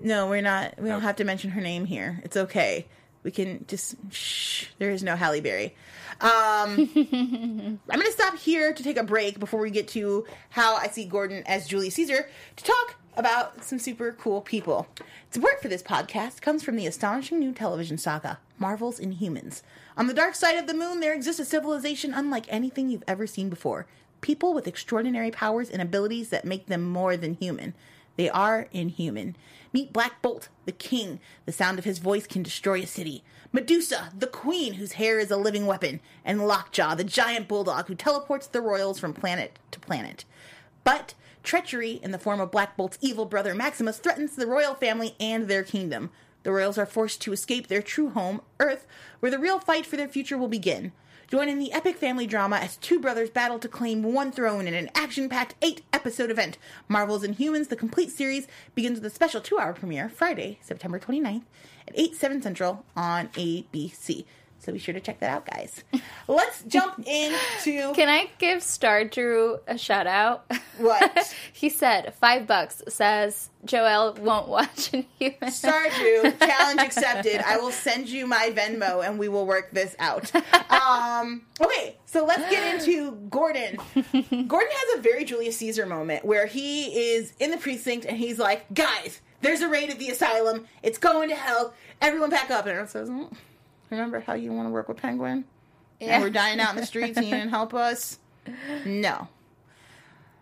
[0.00, 0.80] No, we're not.
[0.80, 2.20] We don't have to mention her name here.
[2.24, 2.86] It's okay.
[3.22, 4.66] We can just shh.
[4.78, 5.74] There is no Halle Berry.
[6.20, 10.76] Um, I'm going to stop here to take a break before we get to how
[10.76, 14.86] I see Gordon as Julius Caesar to talk about some super cool people.
[15.30, 19.62] Support for this podcast comes from the astonishing new television saga, Marvel's Inhumans.
[19.96, 23.26] On the dark side of the moon, there exists a civilization unlike anything you've ever
[23.26, 23.86] seen before.
[24.20, 27.74] People with extraordinary powers and abilities that make them more than human.
[28.16, 29.36] They are inhuman.
[29.72, 31.18] Meet Black Bolt, the king.
[31.46, 33.24] The sound of his voice can destroy a city.
[33.52, 36.00] Medusa, the queen, whose hair is a living weapon.
[36.24, 40.24] And Lockjaw, the giant bulldog who teleports the royals from planet to planet.
[40.84, 45.14] But treachery in the form of Black Bolt's evil brother Maximus threatens the royal family
[45.18, 46.10] and their kingdom.
[46.42, 48.86] The royals are forced to escape their true home, Earth,
[49.20, 50.92] where the real fight for their future will begin.
[51.32, 54.74] Join in the epic family drama as two brothers battle to claim one throne in
[54.74, 56.58] an action packed eight episode event.
[56.88, 61.44] Marvel's Inhumans, the complete series, begins with a special two hour premiere Friday, September 29th
[61.88, 64.26] at 8, 7 Central on ABC.
[64.62, 65.82] So be sure to check that out, guys.
[66.28, 67.92] Let's jump into.
[67.94, 70.48] Can I give Star Drew a shout out?
[70.78, 71.34] What?
[71.52, 75.50] he said five bucks says Joelle won't watch Inhuman.
[75.50, 77.40] Star Drew, challenge accepted.
[77.44, 80.30] I will send you my Venmo and we will work this out.
[80.70, 83.78] Um, okay, so let's get into Gordon.
[84.46, 88.38] Gordon has a very Julius Caesar moment where he is in the precinct and he's
[88.38, 90.66] like, guys, there's a raid at the asylum.
[90.84, 91.74] It's going to hell.
[92.00, 92.60] Everyone back up.
[92.66, 93.34] And everyone says, "Mm,
[93.92, 95.44] remember how you want to work with Penguin?
[96.00, 96.14] Yeah.
[96.14, 98.18] And we're dying out in the streets and you didn't help us?
[98.84, 99.28] No.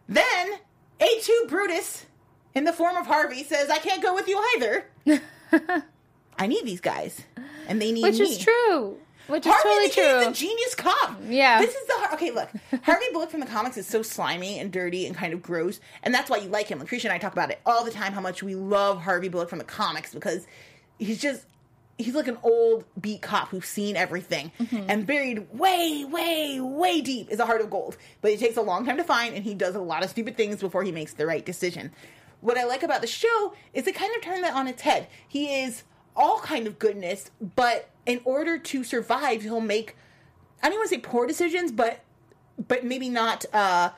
[0.09, 0.59] Then
[0.99, 2.07] Et tu Brutus,
[2.55, 4.85] in the form of Harvey, says, I can't go with you either.
[6.39, 7.23] I need these guys.
[7.69, 8.21] And they need Which me.
[8.21, 8.97] Which is true.
[9.29, 10.25] Which is Harvey totally became true.
[10.27, 11.17] the genius cop.
[11.29, 11.61] Yeah.
[11.61, 12.33] This is the okay.
[12.33, 12.49] Look,
[12.83, 16.13] Harvey Bullock from the comics is so slimy and dirty and kind of gross, and
[16.13, 16.81] that's why you like him.
[16.81, 18.13] Lucretia and I talk about it all the time.
[18.13, 20.49] How much we love Harvey Bullock from the comics because
[20.99, 21.45] he's just
[22.05, 24.85] he's like an old beat cop who's seen everything Mm-hmm.
[24.91, 27.97] and buried way, way, way deep is a heart of gold.
[28.21, 30.37] But it takes a long time to find, and he does a lot of stupid
[30.37, 31.93] things before he makes the right decision.
[32.41, 35.09] What I like about the show is it kind of turned that on its head.
[35.29, 35.83] He is
[36.17, 39.97] all kind of goodness, but in order to survive, he'll make
[40.63, 42.01] I don't want to say poor decisions, but
[42.69, 43.45] but maybe not.
[43.53, 43.91] uh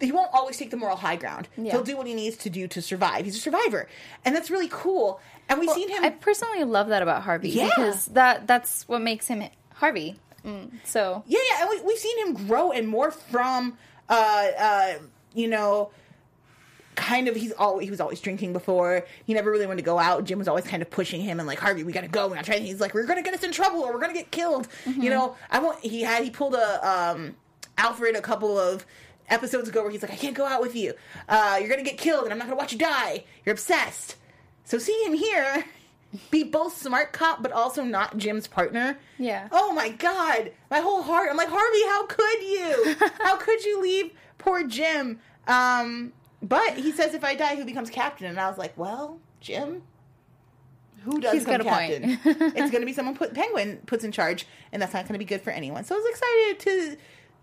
[0.00, 1.48] He won't always take the moral high ground.
[1.56, 1.70] Yeah.
[1.72, 3.24] He'll do what he needs to do to survive.
[3.24, 3.88] He's a survivor,
[4.24, 5.20] and that's really cool.
[5.48, 6.04] And we've seen him.
[6.04, 7.66] I personally love that about Harvey Yeah.
[7.68, 10.16] because that that's what makes him Harvey.
[10.44, 13.76] Mm, so Yeah, yeah, and we, we've seen him grow and morph from,
[14.08, 14.94] uh, uh,
[15.34, 15.90] you know,
[16.94, 17.36] kind of.
[17.36, 19.04] He's always he was always drinking before.
[19.24, 20.24] He never really wanted to go out.
[20.24, 22.26] Jim was always kind of pushing him and like Harvey, we gotta go.
[22.28, 22.56] We gotta try.
[22.56, 24.68] And he's like, we're gonna get us in trouble or we're gonna get killed.
[24.86, 25.80] You know, I want.
[25.84, 27.36] He had he pulled a um,
[27.76, 28.84] Alfred a couple of
[29.28, 30.94] episodes ago where he's like, I can't go out with you.
[31.28, 33.24] Uh, you're gonna get killed and I'm not gonna watch you die.
[33.44, 34.16] You're obsessed.
[34.64, 35.64] So seeing him here.
[36.30, 38.98] Be both smart cop, but also not Jim's partner.
[39.18, 39.48] Yeah.
[39.52, 41.28] Oh my god, my whole heart.
[41.30, 42.96] I'm like Harvey, how could you?
[43.22, 45.20] how could you leave poor Jim?
[45.46, 48.26] Um, but he says if I die, who becomes captain?
[48.26, 49.82] And I was like, well, Jim.
[51.02, 52.22] Who does He's become got a point.
[52.24, 52.52] captain?
[52.56, 55.18] it's going to be someone put Penguin puts in charge, and that's not going to
[55.18, 55.84] be good for anyone.
[55.84, 56.96] So I was excited to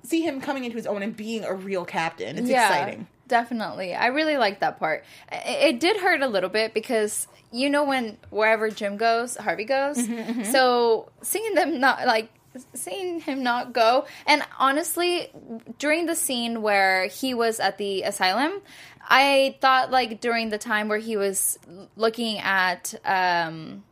[0.06, 2.38] see him coming into his own and being a real captain.
[2.38, 3.08] It's yeah, exciting.
[3.28, 3.94] definitely.
[3.96, 5.04] I really like that part.
[5.32, 9.66] It, it did hurt a little bit because you know when wherever Jim goes, Harvey
[9.66, 9.98] goes.
[9.98, 12.30] Mm-hmm, So seeing them not like
[12.74, 15.30] seeing him not go and honestly
[15.78, 18.62] during the scene where he was at the asylum
[19.10, 21.60] i thought like during the time where he was
[21.98, 23.84] looking at um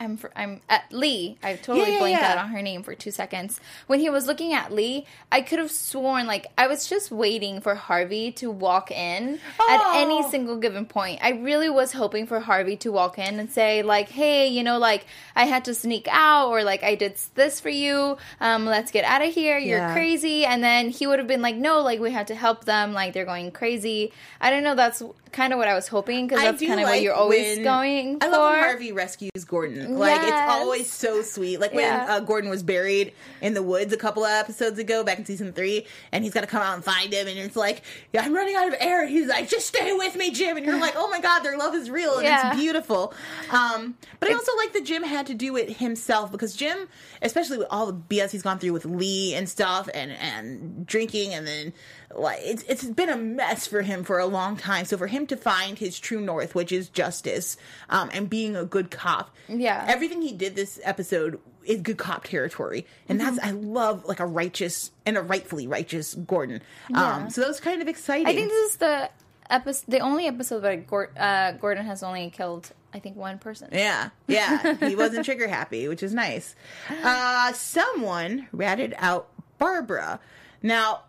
[0.00, 1.38] I'm fr- I'm at Lee.
[1.42, 2.32] I totally Yeah, yeah, blanked yeah.
[2.32, 3.60] out on her name for two seconds.
[3.88, 7.60] When he was looking at Lee, I could have sworn like I was just waiting
[7.60, 10.30] for Harvey to walk in at any Oh.
[10.30, 11.18] single given point.
[11.22, 14.78] I really was hoping for Harvey to walk in and say like, "Hey, you know,
[14.78, 18.16] like I had to sneak out, or like I did this for you.
[18.40, 19.58] Um, let's get out of here.
[19.58, 22.64] You're crazy." And then he would have been like, "No, like we have to help
[22.64, 22.92] them.
[22.92, 24.74] Like they're going crazy." I don't know.
[24.76, 28.16] That's kind of what I was hoping because that's kind of what you're always going
[28.22, 28.32] I for.
[28.32, 29.87] love when Harvey rescues Gordon.
[29.88, 31.58] Like it's always so sweet.
[31.60, 32.06] Like when Yeah.
[32.08, 35.52] uh, Gordon was buried in the woods a couple of episodes ago, back in season
[35.52, 38.34] three, and he's got to come out and find him, and it's like, yeah, I'm
[38.34, 39.02] running out of air.
[39.02, 40.56] And he's like, just stay with me, Jim.
[40.56, 42.48] And you're like, oh my god, their love is real and Yeah.
[42.50, 43.14] it's beautiful.
[43.50, 46.88] Um, but I also like that Jim had to do it himself because Jim,
[47.22, 51.34] especially with all the BS he's gone through with Lee and stuff, and and drinking,
[51.34, 51.72] and then
[52.14, 54.84] like it's it's been a mess for him for a long time.
[54.86, 57.56] So for him to find his true north, which is justice,
[57.90, 59.84] um, and being a good cop, Yeah.
[59.88, 63.34] everything he did this episode is good cop territory, and Mm-hmm.
[63.36, 66.62] that's I love like a righteous and a rightfully righteous Gordon.
[66.88, 67.14] Yeah.
[67.16, 68.26] Um, so that was kind of exciting.
[68.26, 69.10] I think this is the
[69.50, 73.68] episode, the only episode where Gor- uh, Gordon has only killed, I think, one person.
[73.70, 74.76] Yeah, yeah.
[74.88, 76.54] He wasn't trigger happy, which is nice.
[77.02, 80.20] Uh, someone ratted out Barbara.
[80.62, 81.02] Now,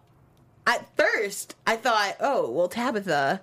[0.70, 3.42] at first, I thought, oh, well, Tabitha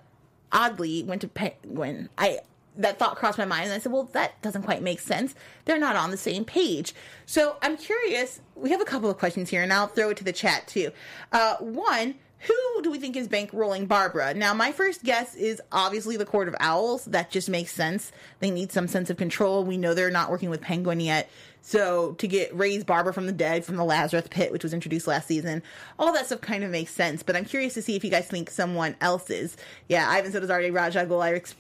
[0.53, 2.09] oddly went to Penguin.
[2.17, 2.39] I
[2.79, 5.35] that thought crossed my mind, and I said, well, that doesn't quite make sense.
[5.65, 6.95] They're not on the same page.
[7.25, 8.41] So I'm curious.
[8.55, 10.93] We have a couple of questions here, and I'll throw it to the chat too.
[11.33, 14.35] Uh, one, who do we think is bankrolling Barbara?
[14.35, 17.07] Now, my first guess is obviously the Court of Owls.
[17.07, 18.13] That just makes sense.
[18.41, 19.65] They need some sense of control.
[19.65, 21.31] We know they're not working with Penguin yet.
[21.63, 25.09] So to get raise Barbara from the dead from the Lazarus pit, which was introduced
[25.09, 25.65] last season,
[25.99, 27.25] all that stuff kind of makes sense.
[27.25, 29.57] But I'm curious to see if you guys think someone else is.
[29.89, 31.23] Yeah, Ivan said it was already Ra's al Ghul.
[31.23, 31.57] I ex-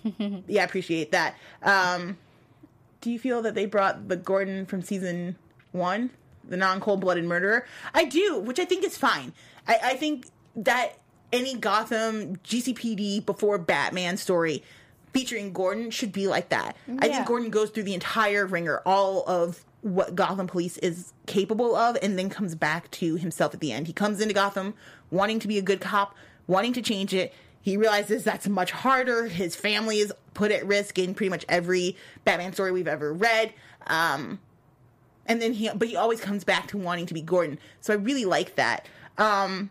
[0.47, 1.35] yeah, I appreciate that.
[1.62, 2.19] Um,
[3.01, 5.37] do you feel that they brought the Gordon from season
[5.73, 6.11] one,
[6.49, 7.67] the non cold blooded murderer?
[7.93, 9.33] I do, which I think is fine.
[9.67, 10.99] I, I think that
[11.33, 14.62] any Gotham GCPD before Batman story
[15.12, 16.77] featuring Gordon should be like that.
[16.99, 21.75] I think Gordon goes through the entire ringer, all of what Gotham Police is capable
[21.75, 23.87] of, and then comes back to himself at the end.
[23.87, 24.75] He comes into Gotham
[25.11, 26.14] wanting to be a good cop,
[26.47, 27.33] wanting to change it.
[27.62, 29.27] He realizes that's much harder.
[29.27, 33.53] His family is put at risk in pretty much every Batman story we've ever read.
[33.87, 34.38] Um,
[35.25, 37.59] and then he, but he always comes back to wanting to be Gordon.
[37.81, 38.87] So I really like that.
[39.19, 39.71] Um,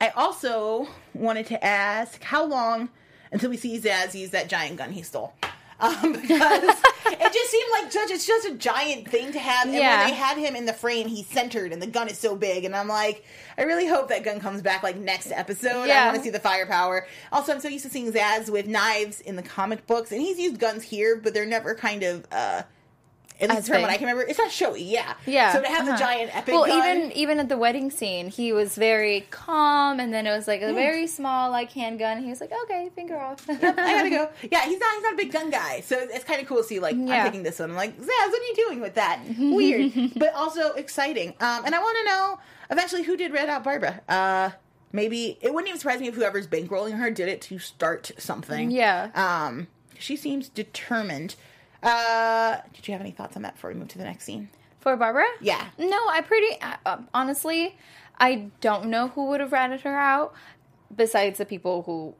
[0.00, 2.88] I also wanted to ask how long
[3.32, 5.32] until we see Zsasz use that giant gun he stole.
[5.78, 6.62] Um, because
[7.06, 9.66] it just seemed like such it's just a giant thing to have.
[9.66, 9.98] And Yeah.
[10.00, 12.64] when they had him in the frame, he's centered and the gun is so big.
[12.64, 13.24] And I'm like,
[13.58, 15.90] I really hope that gun comes back like next episode.
[15.90, 17.06] I want to see the firepower.
[17.30, 20.38] Also, I'm so used to seeing Zsasz with knives in the comic books, and he's
[20.38, 22.62] used guns here, but they're never kind of uh
[23.40, 23.90] at least from what.
[23.90, 25.14] I can remember, it's not showy, yeah.
[25.26, 25.52] Yeah.
[25.52, 25.98] So to have the uh-huh.
[26.00, 30.12] giant epic Well, gun, even even at the wedding scene, he was very calm, and
[30.12, 32.22] then it was like a very small like handgun.
[32.22, 34.30] He was like, "Okay, finger off." I gotta go.
[34.50, 34.94] Yeah, he's not.
[34.94, 36.78] He's not a big gun guy, so it's kind of cool to see.
[36.80, 37.24] Like, I'm Yeah.
[37.24, 37.70] taking this one.
[37.70, 39.20] I'm like, Zsasz, what are you doing with that?
[39.38, 41.30] Weird, but also exciting.
[41.40, 42.38] Um, and I want to know
[42.70, 44.00] eventually who did Red Out Barbara.
[44.08, 44.50] Uh,
[44.92, 48.70] maybe it wouldn't even surprise me if whoever's bankrolling her did it to start something.
[48.70, 49.10] Yeah.
[49.14, 49.68] Um,
[49.98, 51.34] she seems determined.
[51.82, 54.48] Uh, did you have any thoughts on that before we move to the next scene?
[54.80, 55.24] For Barbara?
[55.40, 55.66] Yeah.
[55.78, 57.76] No, I pretty uh, honestly,
[58.18, 60.34] I don't know who would have ratted her out
[60.94, 62.14] besides the people who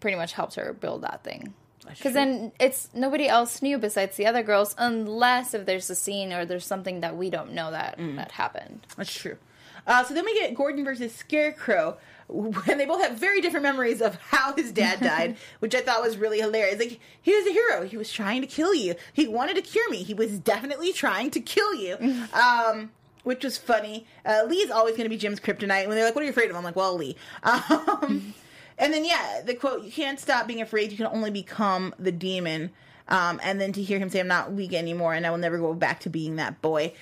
[0.00, 1.54] pretty much helped her build that thing.
[1.88, 6.32] Because then it's nobody else knew besides the other girls, unless if there's a scene
[6.32, 8.16] or there's something that we don't know that Mm.
[8.16, 8.86] that happened.
[8.96, 9.38] That's true.
[9.86, 11.96] Uh, so then we get Gordon versus Scarecrow,
[12.32, 16.02] and they both have very different memories of how his dad died, which I thought
[16.02, 16.78] was really hilarious.
[16.78, 17.86] Like, he was a hero.
[17.86, 18.94] He was trying to kill you.
[19.12, 20.02] He wanted to cure me.
[20.02, 21.96] He was definitely trying to kill you.
[22.32, 22.90] Um,
[23.22, 24.06] which was funny.
[24.24, 25.86] Uh, Lee's always going to be Jim's kryptonite.
[25.86, 28.34] When they're like, "What are you afraid of?" I'm like, "Well, Lee." Um,
[28.78, 30.90] and then yeah, the quote: "You can't stop being afraid.
[30.90, 32.70] You can only become the demon."
[33.08, 35.58] Um, and then to hear him say, "I'm not weak anymore, and I will never
[35.58, 36.94] go back to being that boy."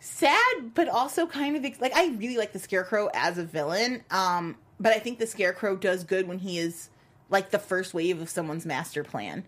[0.00, 4.56] Sad but also kind of like i really like the scarecrow as a villain um
[4.78, 6.88] but i think the scarecrow does good when he is
[7.30, 9.44] like the first wave of someone's master plan.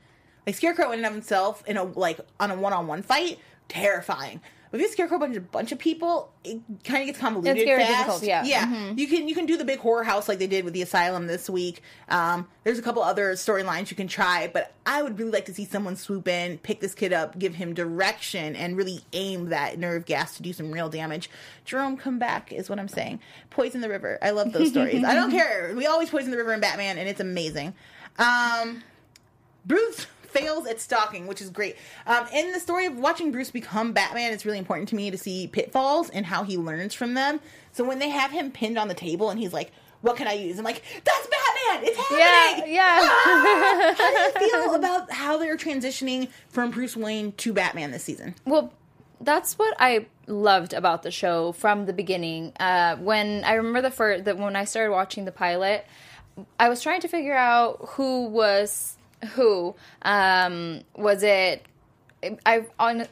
[0.47, 4.41] Like scarecrow in and of himself in a like on a one-on-one fight terrifying
[4.73, 7.83] with this scarecrow bunch of bunch of people it kind of gets convoluted It's very
[7.83, 7.99] fast.
[8.21, 8.45] difficult, yeah.
[8.45, 8.67] yeah.
[8.67, 8.99] Mhm.
[8.99, 11.27] you can you can do the big horror house like they did with the asylum
[11.27, 11.83] this week.
[12.09, 15.55] Um there's a couple other storylines you can try but i would really like to
[15.55, 19.79] see someone swoop in pick this kid up give him direction and really aim that
[19.79, 21.29] nerve gas to do some real damage.
[21.65, 23.21] Jerome come back is what i'm saying.
[23.51, 24.19] Poison the river.
[24.23, 25.03] I love those stories.
[25.05, 25.73] I don't care.
[25.77, 27.75] We always poison the river in batman and it's amazing.
[28.19, 28.83] Um
[29.67, 31.77] Bruce fails at stalking, which is great.
[32.07, 35.19] Um, in the story of watching Bruce become Batman, it's really important to me to
[35.19, 37.41] see pitfalls and how he learns from them.
[37.73, 40.33] So when they have him pinned on the table and he's like, "What can I
[40.33, 41.89] use?" I'm like, "That's Batman!
[41.89, 43.01] It's happening!" Yeah, yeah.
[43.03, 43.95] Ah!
[43.99, 48.35] how do you feel about how they're transitioning from Bruce Wayne to Batman this season?
[48.45, 48.73] Well,
[49.21, 52.53] that's what I loved about the show from the beginning.
[52.59, 55.85] Uh, when I remember the first that when I started watching the pilot,
[56.59, 58.97] I was trying to figure out who was
[59.35, 59.75] who.
[60.03, 61.65] Um, was it?
[62.45, 62.67] I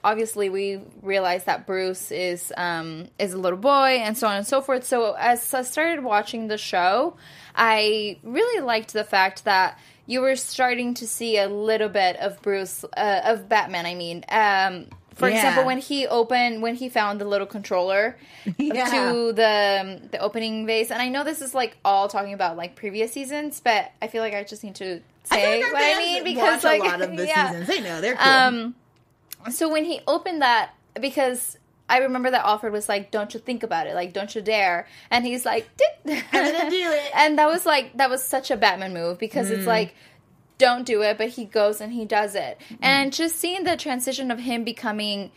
[0.04, 4.46] obviously we realized that Bruce is um, is a little boy and so on and
[4.46, 4.84] so forth.
[4.84, 7.16] So as I started watching the show,
[7.54, 12.40] I really liked the fact that you were starting to see a little bit of
[12.42, 13.86] Bruce uh, of Batman.
[13.86, 15.36] I mean, um, for Yeah.
[15.36, 18.14] example, when he opened when he found the little controller
[18.58, 18.90] Yeah.
[18.90, 22.76] to the the opening vase, and I know this is like all talking about like
[22.76, 26.24] previous seasons, but I feel like I just need to say like what I mean
[26.24, 27.50] because like a lot of the yeah.
[27.50, 28.26] seasons, they know they're cool.
[28.26, 28.74] Um,
[29.50, 31.56] so when he opened that, because
[31.88, 33.94] I remember that Alfred was like, "Don't you think about it?
[33.94, 35.68] Like, don't you dare!" And he's like,
[36.06, 39.48] "I'm gonna do it." And that was like that was such a Batman move because
[39.50, 39.58] Mm.
[39.58, 39.94] it's like.
[40.58, 42.58] Don't do it, but he goes and he does it.
[42.68, 42.78] Mm.
[42.82, 45.30] And just seeing the transition of him becoming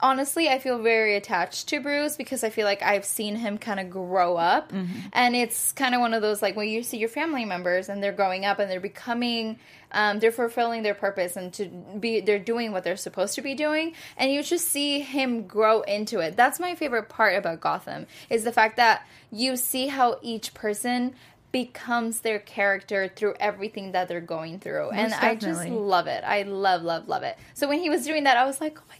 [0.00, 3.80] honestly, I feel very attached to Bruce because I feel like I've seen him kind
[3.80, 4.72] of grow up.
[5.12, 8.02] And it's kind of one of those like when you see your family members and
[8.02, 9.58] they're growing up and they're becoming,
[9.92, 11.66] um, they're fulfilling their purpose and to
[11.98, 13.94] be, they're doing what they're supposed to be doing.
[14.16, 16.36] And you just see him grow into it.
[16.36, 21.14] That's my favorite part about Gotham is the fact that you see how each person
[21.50, 24.90] becomes their character through everything that they're going through.
[24.90, 26.22] and I just love it.
[26.24, 27.38] I love, love, love it.
[27.54, 28.94] So when he was doing that, I was like, oh my.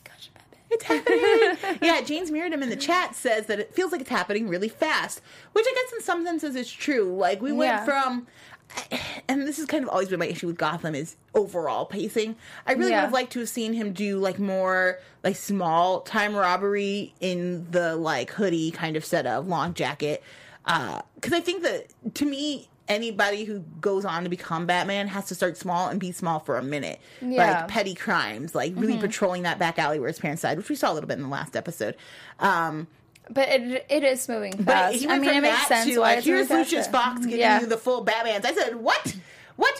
[0.70, 1.78] It's happening.
[1.82, 5.20] yeah, James Mirrodom in the chat says that it feels like it's happening really fast,
[5.52, 7.14] which I guess in some senses is true.
[7.16, 7.84] Like we went Yeah.
[7.86, 8.26] from,
[9.28, 12.36] and this has kind of always been my issue with Gotham is overall pacing.
[12.66, 12.98] I really Yeah.
[12.98, 17.66] would have liked to have seen him do like more like small time robbery in
[17.70, 20.22] the like hoodie kind of setup, long jacket.
[20.66, 22.68] Uh, because I think that to me.
[22.88, 26.56] Anybody who goes on to become Batman has to start small and be small for
[26.56, 27.00] a minute.
[27.20, 27.58] Yeah.
[27.60, 30.74] Like petty crimes, like really patrolling that back alley where his parents died, which we
[30.74, 31.96] saw a little bit in the last episode.
[32.40, 32.86] Um,
[33.30, 34.96] But it it is moving but fast.
[34.96, 36.86] he I mean, from it makes sense to like, here's Lucius.
[36.88, 37.60] Fox giving Yeah.
[37.60, 38.46] you the full Batmans.
[38.46, 39.14] I said, what?
[39.56, 39.78] What?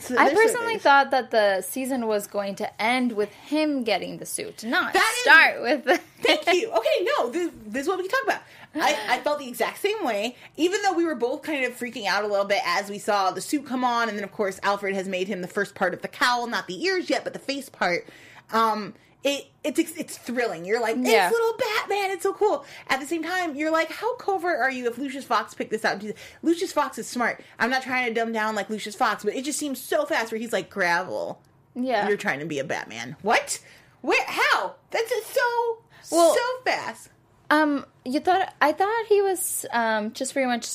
[0.00, 4.18] So I personally certain- thought that the season was going to end with him getting
[4.18, 5.84] the suit, not That is- start with.
[5.84, 6.70] The- Thank you.
[6.70, 8.42] Okay, no, this, this is what we can talk about.
[8.74, 12.06] I, I felt the exact same way, even though we were both kind of freaking
[12.06, 14.60] out a little bit as we saw the suit come on, and then of course
[14.62, 17.32] Alfred has made him the first part of the cowl, not the ears yet, but
[17.32, 18.06] the face part.
[18.52, 20.64] Um, it it's it's thrilling.
[20.64, 21.28] You're like, it's Yeah.
[21.28, 22.10] little Batman.
[22.12, 22.64] It's so cool.
[22.88, 25.84] At the same time, you're like, how covert are you if Lucius Fox picked this
[25.84, 26.02] out?
[26.42, 27.42] Lucius Fox is smart.
[27.58, 30.30] I'm not trying to dumb down like Lucius Fox, but it just seems so fast
[30.30, 31.40] where he's like, gravel.
[31.74, 33.16] yeah, You're trying to be a Batman.
[33.22, 33.58] What?
[34.02, 34.24] Where?
[34.26, 34.76] How?
[34.90, 35.78] That's just so
[36.12, 37.08] Well- so fast.
[37.50, 40.68] Um, you thought I thought he was um just pretty much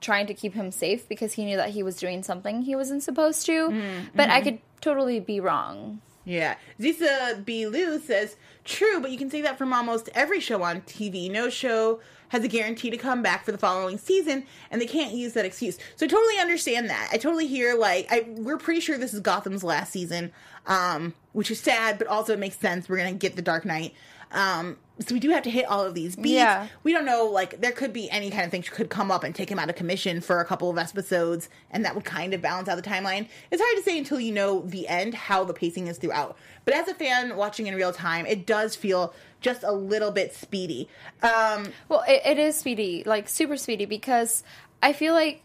[0.00, 3.02] trying to keep him safe because he knew that he was doing something he wasn't
[3.02, 3.68] supposed to.
[3.68, 4.06] Mm-hmm.
[4.14, 6.00] But I could totally be wrong.
[6.24, 6.56] Yeah.
[6.78, 7.66] Zisa B.
[7.66, 11.30] Lou says, true, but you can say that from almost every show on TV.
[11.30, 15.14] No show has a guarantee to come back for the following season, and they can't
[15.14, 15.78] use that excuse.
[15.96, 17.08] So I totally understand that.
[17.10, 20.30] I totally hear, like, I, we're pretty sure this is Gotham's last season,
[20.66, 22.90] um, which is sad, but also it makes sense.
[22.90, 23.94] We're going to get the Dark Knight.
[24.30, 26.30] Um, so we do have to hit all of these beats.
[26.30, 26.66] Yeah.
[26.82, 29.32] We don't know, like, there could be any kind of thing could come up and
[29.34, 32.42] take him out of commission for a couple of episodes, and that would kind of
[32.42, 33.28] balance out the timeline.
[33.50, 36.36] It's hard to say until you know the end how the pacing is throughout.
[36.64, 40.34] But as a fan watching in real time, it does feel just a little bit
[40.34, 40.88] speedy.
[41.22, 44.42] Um, Well, it, it is speedy, like super speedy, because
[44.82, 45.42] I feel like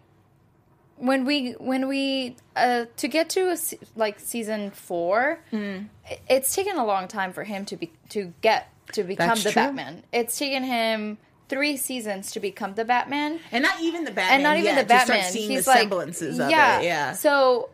[0.97, 3.57] when we when we uh to get to a,
[3.95, 5.87] like season four, i-
[6.29, 9.51] it's taken a long time for him to be to get to become That's the
[9.51, 9.61] true.
[9.63, 10.03] Batman.
[10.11, 11.17] It's taken him
[11.49, 13.39] three seasons to become the Batman.
[13.51, 15.31] and not even the Batman, and not even yet, the to Batman.
[15.31, 16.79] seeing He's the like semblances of yeah.
[16.79, 16.85] it.
[16.85, 17.11] Yeah.
[17.13, 17.69] So,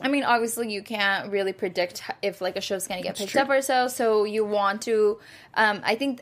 [0.00, 3.40] I mean, obviously, you can't really predict if like a show's gonna get picked true.
[3.40, 3.88] up or so.
[3.88, 5.18] So you want to.
[5.54, 6.20] Um, I think.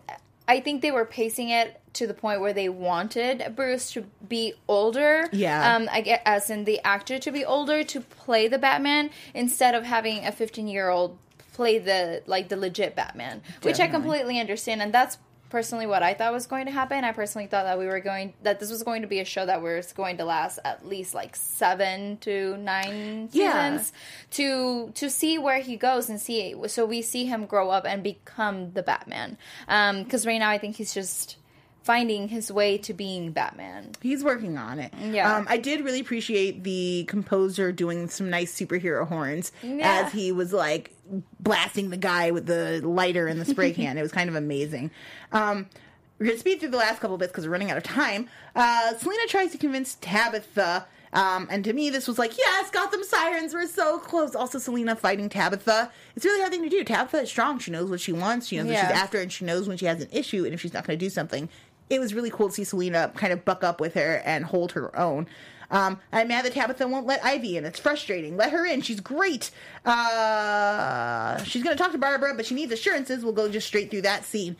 [0.51, 4.55] I think they were pacing it to the point where they wanted Bruce to be
[4.67, 5.29] older.
[5.31, 5.77] Yeah.
[5.77, 9.77] Um, I get as in the actor to be older to play the Batman instead
[9.77, 11.19] of having a 15 year old
[11.53, 15.19] play the like the legit Batman, which I completely understand, and that's
[15.51, 17.05] personally what I thought was going to happen.
[17.05, 19.45] I personally thought that we were going that this was going to be a show
[19.45, 23.77] that was going to last at least like seven to nine Yeah.
[23.77, 23.93] seasons
[24.33, 28.03] to to see where he goes and see so we see him grow up and
[28.03, 29.37] become the Batman.
[29.69, 31.37] Um, because right now I think he's just
[31.83, 33.91] finding his way to being Batman.
[34.03, 34.93] He's working on it.
[35.01, 35.35] Yeah.
[35.39, 40.05] Um, I did really appreciate the composer doing some nice superhero horns Yeah.
[40.07, 40.91] as he was like
[41.39, 43.99] blasting the guy with the lighter and the spray can.
[43.99, 44.91] It was kind of amazing.
[45.33, 45.67] Um,
[46.19, 48.29] we're going to speed through the last couple bits because we're running out of time.
[48.55, 50.87] Uh, Selina tries to convince Tabitha.
[51.13, 54.37] Um, and to me, this was like, yes, Gotham Sirens, we're so close.
[54.37, 55.91] Also, Selina fighting Tabitha.
[56.15, 56.85] It's really hard thing to do.
[56.85, 57.59] Tabitha is strong.
[57.59, 58.49] She knows what she wants.
[58.49, 60.61] She knows what she's after, and she knows when she has an issue and if
[60.61, 61.49] she's not going to do something
[61.91, 64.73] it was really cool to see Selina kind of buck up with her and hold
[64.73, 65.27] her own.
[65.71, 67.65] Um, I'm mad that Tabitha won't let Ivy in.
[67.65, 68.37] It's frustrating.
[68.37, 68.81] Let her in.
[68.83, 69.51] She's great.
[69.85, 73.23] Uh, she's going to talk to Barbara, but she needs assurances.
[73.25, 74.57] We'll go just straight through that scene.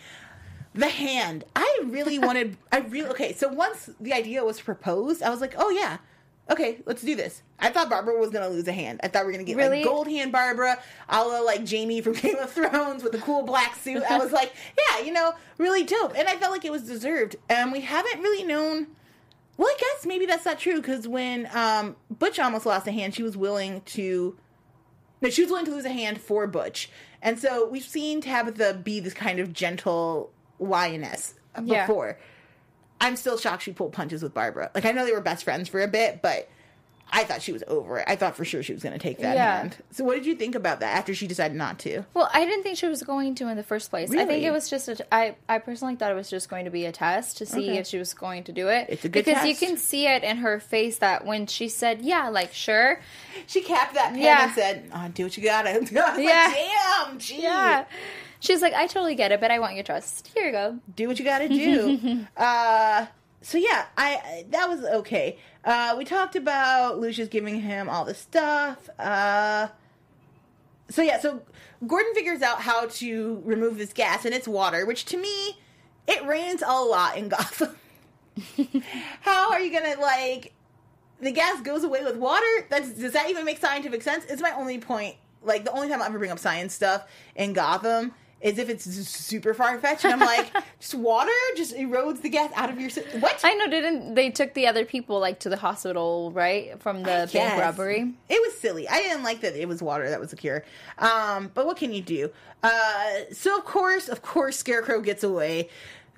[0.75, 1.45] The hand.
[1.57, 2.57] I really wanted.
[2.71, 3.33] I really okay.
[3.33, 5.99] So once the idea was proposed, I was like, oh yeah,
[6.49, 7.43] okay, let's do this.
[7.59, 9.01] I thought Barbara was gonna lose a hand.
[9.03, 9.79] I thought we were gonna get Really?
[9.79, 13.43] like gold hand Barbara, a la like Jaime from Game of Thrones with the cool
[13.43, 14.05] black suit.
[14.09, 17.35] I was like, yeah, you know, really dope, and I felt like it was deserved.
[17.49, 18.87] And we haven't really known.
[19.61, 23.15] Well, I guess maybe that's not true because when um, Butch almost lost a hand,
[23.15, 24.35] she was willing to.
[25.21, 26.89] No, she was willing to lose a hand for Butch,
[27.21, 31.85] and so we've seen Tabitha be this kind of gentle lioness Yeah.
[31.87, 32.19] before.
[33.03, 34.71] I'm still shocked she pulled punches with Barbara.
[34.75, 36.49] Like I know they were best friends for a bit, but
[37.13, 38.05] I thought she was over it.
[38.07, 39.59] I thought for sure she was going to take that Yeah.
[39.59, 39.77] hand.
[39.91, 42.05] So what did you think about that after she decided not to?
[42.15, 44.11] Well, I didn't think she was going to in the first place.
[44.13, 46.71] I think it was just a, I I personally thought it was just going to
[46.71, 47.79] be a test to see Okay.
[47.79, 48.87] if she was going to do it.
[48.89, 52.03] It's a good because you can see it in her face that when she said,
[52.03, 53.01] "Yeah, like sure."
[53.47, 54.45] She capped that pen Yeah.
[54.45, 56.03] and said, oh, "Do what you got." Was Yeah.
[56.15, 57.85] like, "Damn, gee, Yeah.
[58.43, 60.31] She's like, "I totally get it, but I want your trust.
[60.35, 63.07] Here you go." do what you got to do." uh,
[63.43, 65.39] so yeah, I that was okay.
[65.65, 68.89] Uh, we talked about Lucius giving him all the stuff.
[68.99, 69.69] Uh,
[70.91, 71.43] so yeah, so
[71.87, 75.59] Gordon figures out how to remove this gas, and it's water, which to me,
[76.07, 77.77] it rains a lot in Gotham.
[79.21, 80.53] how are you gonna like?
[81.21, 82.67] The gas goes away with water.
[82.69, 84.27] That's does that even make scientific sense?
[84.27, 85.17] It's my only point.
[85.43, 88.85] Like the only time I ever bring up science stuff in Gotham is if it's
[88.85, 92.91] super far fetched, and I'm like, just water just erodes the gas out of your.
[93.21, 93.41] What?
[93.45, 97.29] I know, didn't they took the other people like to the hospital, right, from the
[97.33, 98.15] bank robbery?
[98.29, 98.89] It was silly.
[98.89, 100.65] I didn't like that it was water that was the cure.
[100.99, 102.31] Um, but what can you do?
[102.63, 105.69] Uh, so of course, of course, Scarecrow gets away.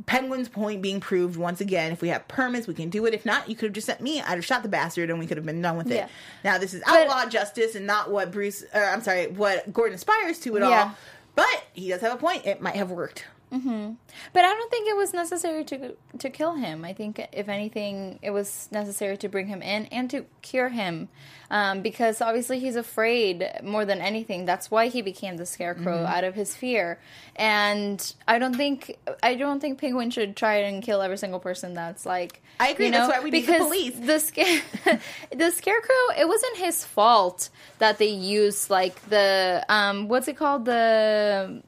[0.06, 1.92] Penguin's point being proved once again.
[1.92, 3.14] If we have permits, we can do it.
[3.14, 4.20] If not, you could have just sent me.
[4.20, 5.94] I'd have shot the bastard, and we could have been done with it.
[5.94, 6.08] Yeah.
[6.44, 8.64] Now this is But- outlaw justice, and not what Bruce.
[8.74, 10.82] Or, I'm sorry, what Gordon aspires to at Yeah.
[10.82, 10.94] all.
[11.34, 12.46] But he does have a point.
[12.46, 13.24] It might have worked.
[13.52, 16.84] But I don't think it was necessary to to kill him.
[16.86, 21.08] I think if anything, it was necessary to bring him in and to cure him,
[21.50, 24.46] um, because obviously he's afraid more than anything.
[24.46, 26.12] That's why he became the scarecrow Mm-hmm.
[26.14, 26.98] out of his fear.
[27.36, 31.74] And I don't think I don't think Penguin should try and kill every single person
[31.74, 32.42] that's like.
[32.58, 32.86] I agree.
[32.86, 33.94] You That's know, why we need the because police.
[33.98, 34.98] The sca-
[35.36, 36.04] the scarecrow.
[36.18, 37.50] It wasn't his fault
[37.80, 41.62] that they used like the um what's it called the.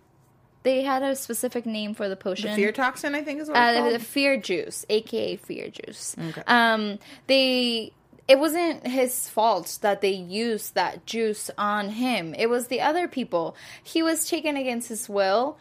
[0.64, 2.56] They had a specific name for the potion.
[2.56, 3.94] Fear toxin, I think, is what it's Uh, called.
[3.94, 6.16] the fear juice, aka fear juice.
[6.30, 6.42] Okay.
[6.46, 6.98] Um,
[7.28, 7.92] they
[8.26, 12.34] it wasn't his fault that they used that juice on him.
[12.36, 13.54] It was the other people.
[13.82, 15.58] He was taken against his will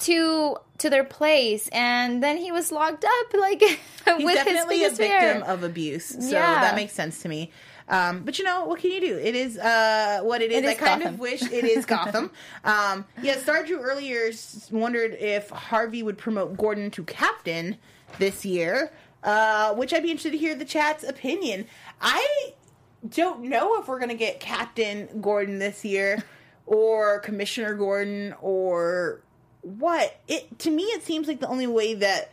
[0.00, 3.78] to to their place, and then he was locked up like He's
[4.24, 5.08] with his definitely a victim
[5.42, 5.42] fear.
[5.46, 6.60] of abuse, so Yeah.
[6.62, 7.50] that makes sense to me.
[7.88, 9.16] Um, but you know what can you do?
[9.18, 10.62] It is uh, what it is.
[10.62, 11.14] It I kind Gotham.
[11.14, 12.30] of wish it is Gotham.
[12.64, 14.30] um, yeah, Stardew earlier
[14.70, 17.78] wondered if Harvey would promote Gordon to captain
[18.18, 18.92] this year,
[19.24, 21.66] uh, which I'd be interested to hear the chat's opinion.
[22.00, 22.52] I
[23.08, 26.22] don't know if we're gonna get Captain Gordon this year,
[26.66, 29.22] or Commissioner Gordon, or
[29.62, 30.20] what.
[30.28, 32.32] It to me, it seems like the only way that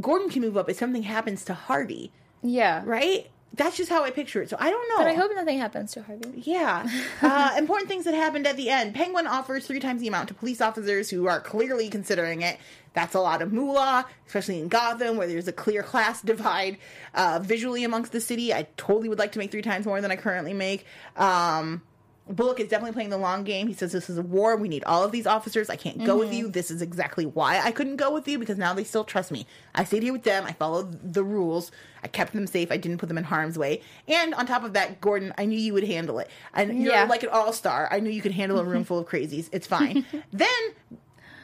[0.00, 2.10] Gordon can move up is something happens to Harvey,
[2.42, 3.28] yeah, right?
[3.54, 4.50] That's just how I picture it.
[4.50, 4.98] So I don't know.
[4.98, 6.42] But I hope nothing happens to Harvey.
[6.44, 6.86] Yeah.
[7.22, 8.94] Uh, important things that happened at the end.
[8.94, 12.58] Penguin offers three times the amount to police officers who are clearly considering it.
[12.92, 16.78] That's a lot of moolah, especially in Gotham, where there's a clear class divide
[17.14, 18.52] uh, visually amongst the city.
[18.52, 20.84] I totally would like to make three times more than I currently make.
[21.16, 21.82] Um,
[22.28, 23.68] Bullock is definitely playing the long game.
[23.68, 24.56] He says this is a war.
[24.56, 25.70] We need all of these officers.
[25.70, 26.48] I can't go with you.
[26.48, 29.46] This is exactly why I couldn't go with you because now they still trust me.
[29.76, 30.44] I stayed here with them.
[30.44, 31.70] I followed the rules.
[32.02, 32.72] I kept them safe.
[32.72, 33.80] I didn't put them in harm's way.
[34.08, 36.28] And on top of that, Gordon, I knew you would handle it.
[36.52, 37.88] And you're like an all star.
[37.92, 39.48] I knew you could handle a room full of crazies.
[39.52, 40.04] It's fine.
[40.32, 40.48] then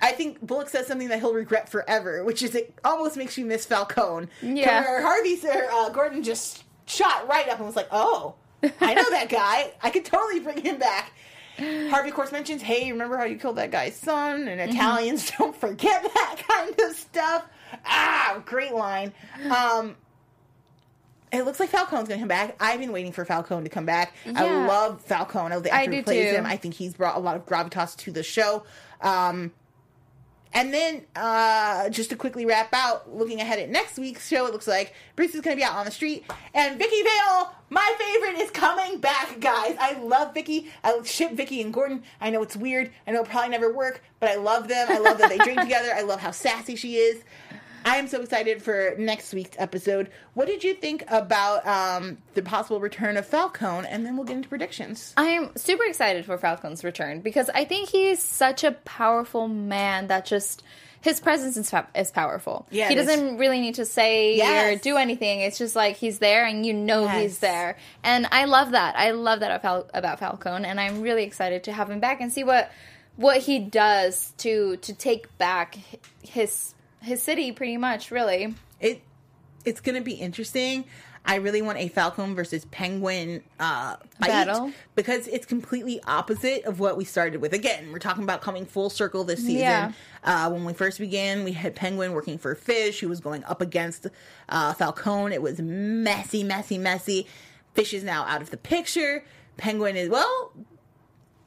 [0.00, 3.44] I think Bullock says something that he'll regret forever, which is it almost makes you
[3.44, 4.26] miss Falcone.
[4.42, 5.00] Yeah.
[5.00, 8.34] Harvey, or, uh, Gordon just shot right up and was like, oh,
[8.80, 9.72] I know that guy.
[9.82, 11.12] I could totally bring him back.
[11.58, 14.48] Harvey, of course, mentions, hey, remember how you killed that guy's son?
[14.48, 17.44] And Italians don't forget that kind of stuff.
[17.84, 19.12] Ah, great line.
[19.50, 19.96] Um,
[21.30, 22.56] it looks like Falcone's going to come back.
[22.60, 24.14] I've been waiting for Falcone to come back.
[24.34, 25.60] I love Falcone.
[25.60, 26.36] The I actor do plays too.
[26.36, 26.46] him.
[26.46, 28.64] I think he's brought a lot of gravitas to the show.
[29.00, 29.52] Um,
[30.54, 34.52] and then, uh, just to quickly wrap out, looking ahead at next week's show, it
[34.52, 36.24] looks like Bruce is going to be out on the street,
[36.54, 39.76] and Vicky Vale, my favorite, is coming back, guys.
[39.80, 40.70] I love Vicky.
[40.84, 42.02] I ship Vicky and Gordon.
[42.20, 42.90] I know it's weird.
[43.06, 44.88] I know it'll probably never work, but I love them.
[44.90, 45.92] I love that they drink together.
[45.94, 47.22] I love how sassy she is.
[47.84, 50.10] I am so excited for next week's episode.
[50.34, 53.86] What did you think about um, the possible return of Falcone?
[53.88, 55.12] And then we'll get into predictions.
[55.16, 60.06] I am super excited for Falcone's return because I think he's such a powerful man
[60.08, 60.62] that just
[61.00, 62.64] his presence is, is powerful.
[62.70, 64.76] Yeah, he doesn't really need to say Yes.
[64.76, 65.40] or do anything.
[65.40, 67.20] It's just like he's there and you know Yes.
[67.22, 67.76] he's there.
[68.04, 68.96] And I love that.
[68.96, 72.20] I love that about, Fal- about Falcone and I'm really excited to have him back
[72.20, 72.70] and see what
[73.16, 75.76] what he does to to take back
[76.22, 76.72] his
[77.02, 78.54] his city pretty much, really.
[78.80, 79.02] it
[79.64, 80.84] it's gonna be interesting.
[81.24, 84.72] I really want a Falcone versus Penguin uh, Battle.
[84.96, 87.52] because it's completely opposite of what we started with.
[87.52, 89.58] Again, we're talking about coming full circle this season.
[89.58, 89.92] Yeah.
[90.24, 93.60] Uh, when we first began, we had Penguin working for Fish, who was going up
[93.60, 94.08] against
[94.48, 95.32] uh, Falcone.
[95.32, 97.28] It was messy, messy, messy.
[97.74, 99.24] Fish is now out of the picture.
[99.56, 100.52] Penguin is well.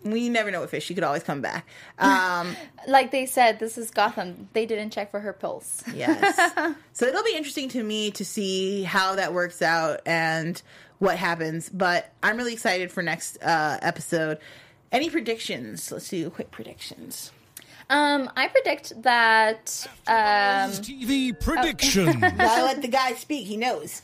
[0.05, 0.85] We never know what Fish.
[0.85, 1.67] She could always come back.
[1.99, 2.55] Um,
[2.87, 4.47] Like they said, this is Gotham.
[4.53, 5.83] They didn't check for her pulse.
[5.93, 6.35] Yes.
[6.93, 10.61] so it'll be interesting to me to see how that works out and
[10.99, 11.69] what happens.
[11.69, 14.37] But I'm really excited for next uh, episode.
[14.91, 15.91] Any predictions?
[15.91, 17.31] Let's do quick predictions.
[17.89, 22.19] Um, I predict that um, TV prediction.
[22.19, 23.45] Gotta let the guy speak.
[23.47, 24.01] He knows.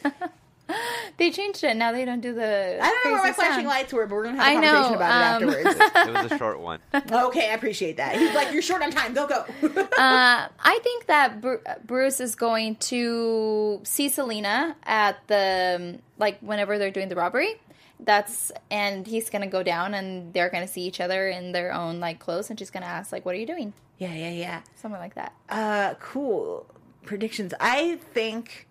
[1.17, 1.75] they changed it.
[1.75, 2.77] Now they don't do the.
[2.81, 4.61] I don't know where my crazy flashing lights were, but we're gonna have a I
[4.61, 5.91] know, conversation about um, it afterwards.
[6.11, 6.79] It was a short one.
[7.11, 8.15] okay, I appreciate that.
[8.15, 9.13] He's like, "You're short on time.
[9.13, 9.45] Go go."
[10.01, 16.39] Uh, I think that Bru- Bruce is going to see Selina at the um, like
[16.39, 17.55] whenever they're doing the robbery.
[17.99, 21.99] That's and he's gonna go down and they're gonna see each other in their own
[21.99, 24.61] like clothes and she's gonna ask like, "What are you doing?" yeah, yeah, yeah.
[24.75, 25.33] Something like that.
[25.47, 26.65] Uh, cool
[27.05, 27.53] predictions.
[27.59, 28.67] I think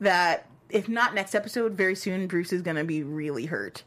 [0.00, 3.82] that if not next episode, very soon Bruce is gonna be really hurt.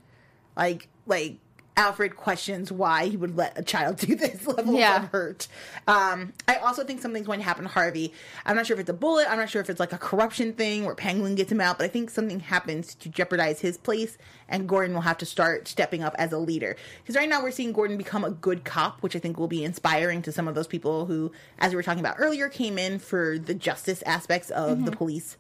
[0.58, 1.38] Like, like
[1.78, 5.04] Alfred questions why he would let a child do this level Yeah.
[5.04, 5.48] of hurt.
[5.88, 8.12] Um, I also think something's going to happen to Harvey.
[8.46, 9.28] I'm not sure if it's a bullet.
[9.32, 11.86] I'm not sure if it's like a corruption thing where Penguin gets him out, but
[11.86, 14.18] I think something happens to jeopardize his place,
[14.50, 16.76] and Gordon will have to start stepping up as a leader.
[17.02, 19.64] Because right now we're seeing Gordon become a good cop, which I think will be
[19.64, 23.00] inspiring to some of those people who, as we were talking about earlier, came in
[23.00, 25.38] for the justice aspects of the police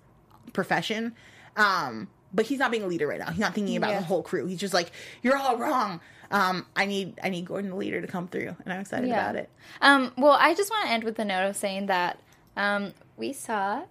[0.54, 1.16] profession.
[1.56, 3.32] Um, but he's not being a leader right now.
[3.32, 4.00] He's not thinking about Yeah.
[4.00, 4.45] the whole crew.
[4.45, 4.91] He's just like,
[5.24, 6.00] "You're all wrong."
[6.32, 9.16] Um, I need I need Gordon the leader to come through, and I'm excited Yeah.
[9.22, 9.50] about it.
[9.82, 12.20] Um, well, I just want to end with a note of saying that
[12.56, 13.82] um, we saw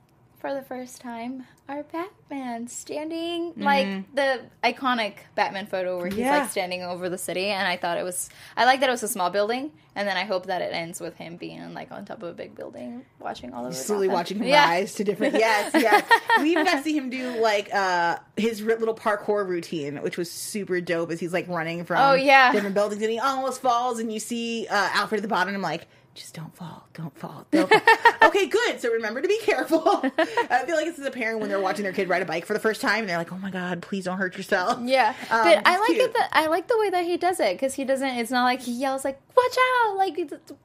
[0.40, 6.38] for the first time our Batman standing like the iconic Batman photo where he's Yeah.
[6.38, 9.02] like standing over the city, and I thought it was I like that it was
[9.02, 12.06] a small building, and then I hope that it ends with him being like on
[12.06, 13.76] top of a big building, watching all of it.
[13.76, 14.66] Slowly watching him Yeah.
[14.66, 15.34] rise to different.
[15.38, 16.04] Yes, yes.
[16.40, 20.30] we even got to see him do like uh his little parkour routine, which was
[20.30, 21.10] super dope.
[21.10, 22.50] As he's like running from Oh, yeah.
[22.52, 25.48] different buildings, and he almost falls, and you see uh, Alfred at the bottom.
[25.48, 25.86] And I'm like.
[26.18, 26.84] Just don't fall.
[26.94, 27.46] Don't fall.
[27.52, 27.80] Don't fall.
[28.28, 28.80] okay, good.
[28.80, 29.82] So remember to be careful.
[30.18, 32.44] I feel like this is a parent when they're watching their kid ride a bike
[32.44, 35.14] for the first time, and they're like, "Oh my god, please don't hurt yourself." Yeah,
[35.30, 36.00] Um, but I like cute.
[36.00, 38.08] it that I like the way that he does it because he doesn't.
[38.16, 39.56] It's not like he yells like "Watch
[39.86, 40.18] out!" Like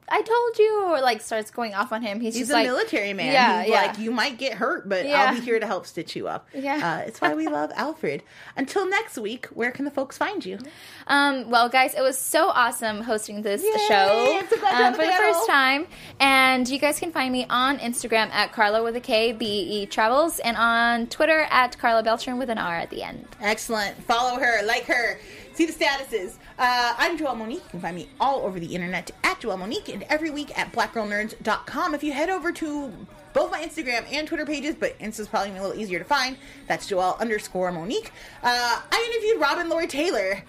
[0.08, 2.18] I told you, or like starts going off on him.
[2.20, 3.32] He's, He's just a like military man.
[3.32, 3.82] Yeah, He's yeah.
[3.82, 5.22] like, you might get hurt, but Yeah.
[5.26, 6.48] I'll be here to help stitch you up.
[6.52, 6.98] Yeah.
[7.02, 8.24] Uh, it's why we love Alfred.
[8.56, 10.58] Until next week, where can the folks find you?
[11.06, 13.70] Um, well, guys, it was so awesome hosting this Yay!
[13.86, 15.43] show I'm so glad um, for the panel.
[15.46, 15.86] Time.
[16.20, 19.86] And you guys can find me on Instagram at Karla with a K, B E
[19.86, 23.26] Travels, and on Twitter at Karla Beltran with an R at the end.
[23.40, 24.02] Excellent.
[24.04, 25.18] Follow her, like her,
[25.54, 26.34] see the statuses.
[26.58, 27.62] Uh, I'm Joelle Monique.
[27.64, 30.72] You can find me all over the internet at Joelle Monique and every week at
[30.72, 31.94] blackgirlnerds.com.
[31.94, 32.92] If you head over to
[33.32, 36.04] both my Instagram and Twitter pages, but Insta's probably gonna be a little easier to
[36.04, 36.36] find.
[36.68, 38.12] That's Joelle underscore Monique.
[38.42, 40.42] Uh, I interviewed Robin Lord Taylor.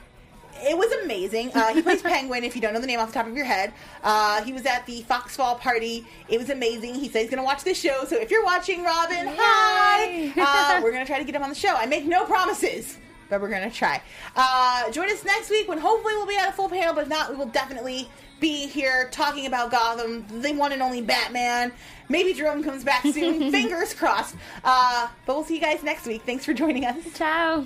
[0.57, 1.51] It was amazing.
[1.53, 3.45] Uh, he plays Penguin, if you don't know the name off the top of your
[3.45, 3.73] head.
[4.03, 6.05] Uh, he was at the Fox Fall party.
[6.29, 6.95] It was amazing.
[6.95, 8.03] He said he's going to watch this show.
[8.05, 10.31] So if you're watching, Robin, hi!
[10.45, 11.73] Uh, we're going to try to get him on the show.
[11.75, 12.97] I make no promises,
[13.29, 14.01] but we're going to try.
[14.35, 17.09] Uh, join us next week when hopefully we'll be at a full panel, but if
[17.09, 18.07] not, we will definitely
[18.39, 21.71] be here talking about Gotham, the one and only Batman.
[22.09, 23.51] Maybe Jerome comes back soon.
[23.51, 24.35] Fingers crossed.
[24.63, 26.23] Uh, but we'll see you guys next week.
[26.25, 26.97] Thanks for joining us.
[27.13, 27.65] Ciao.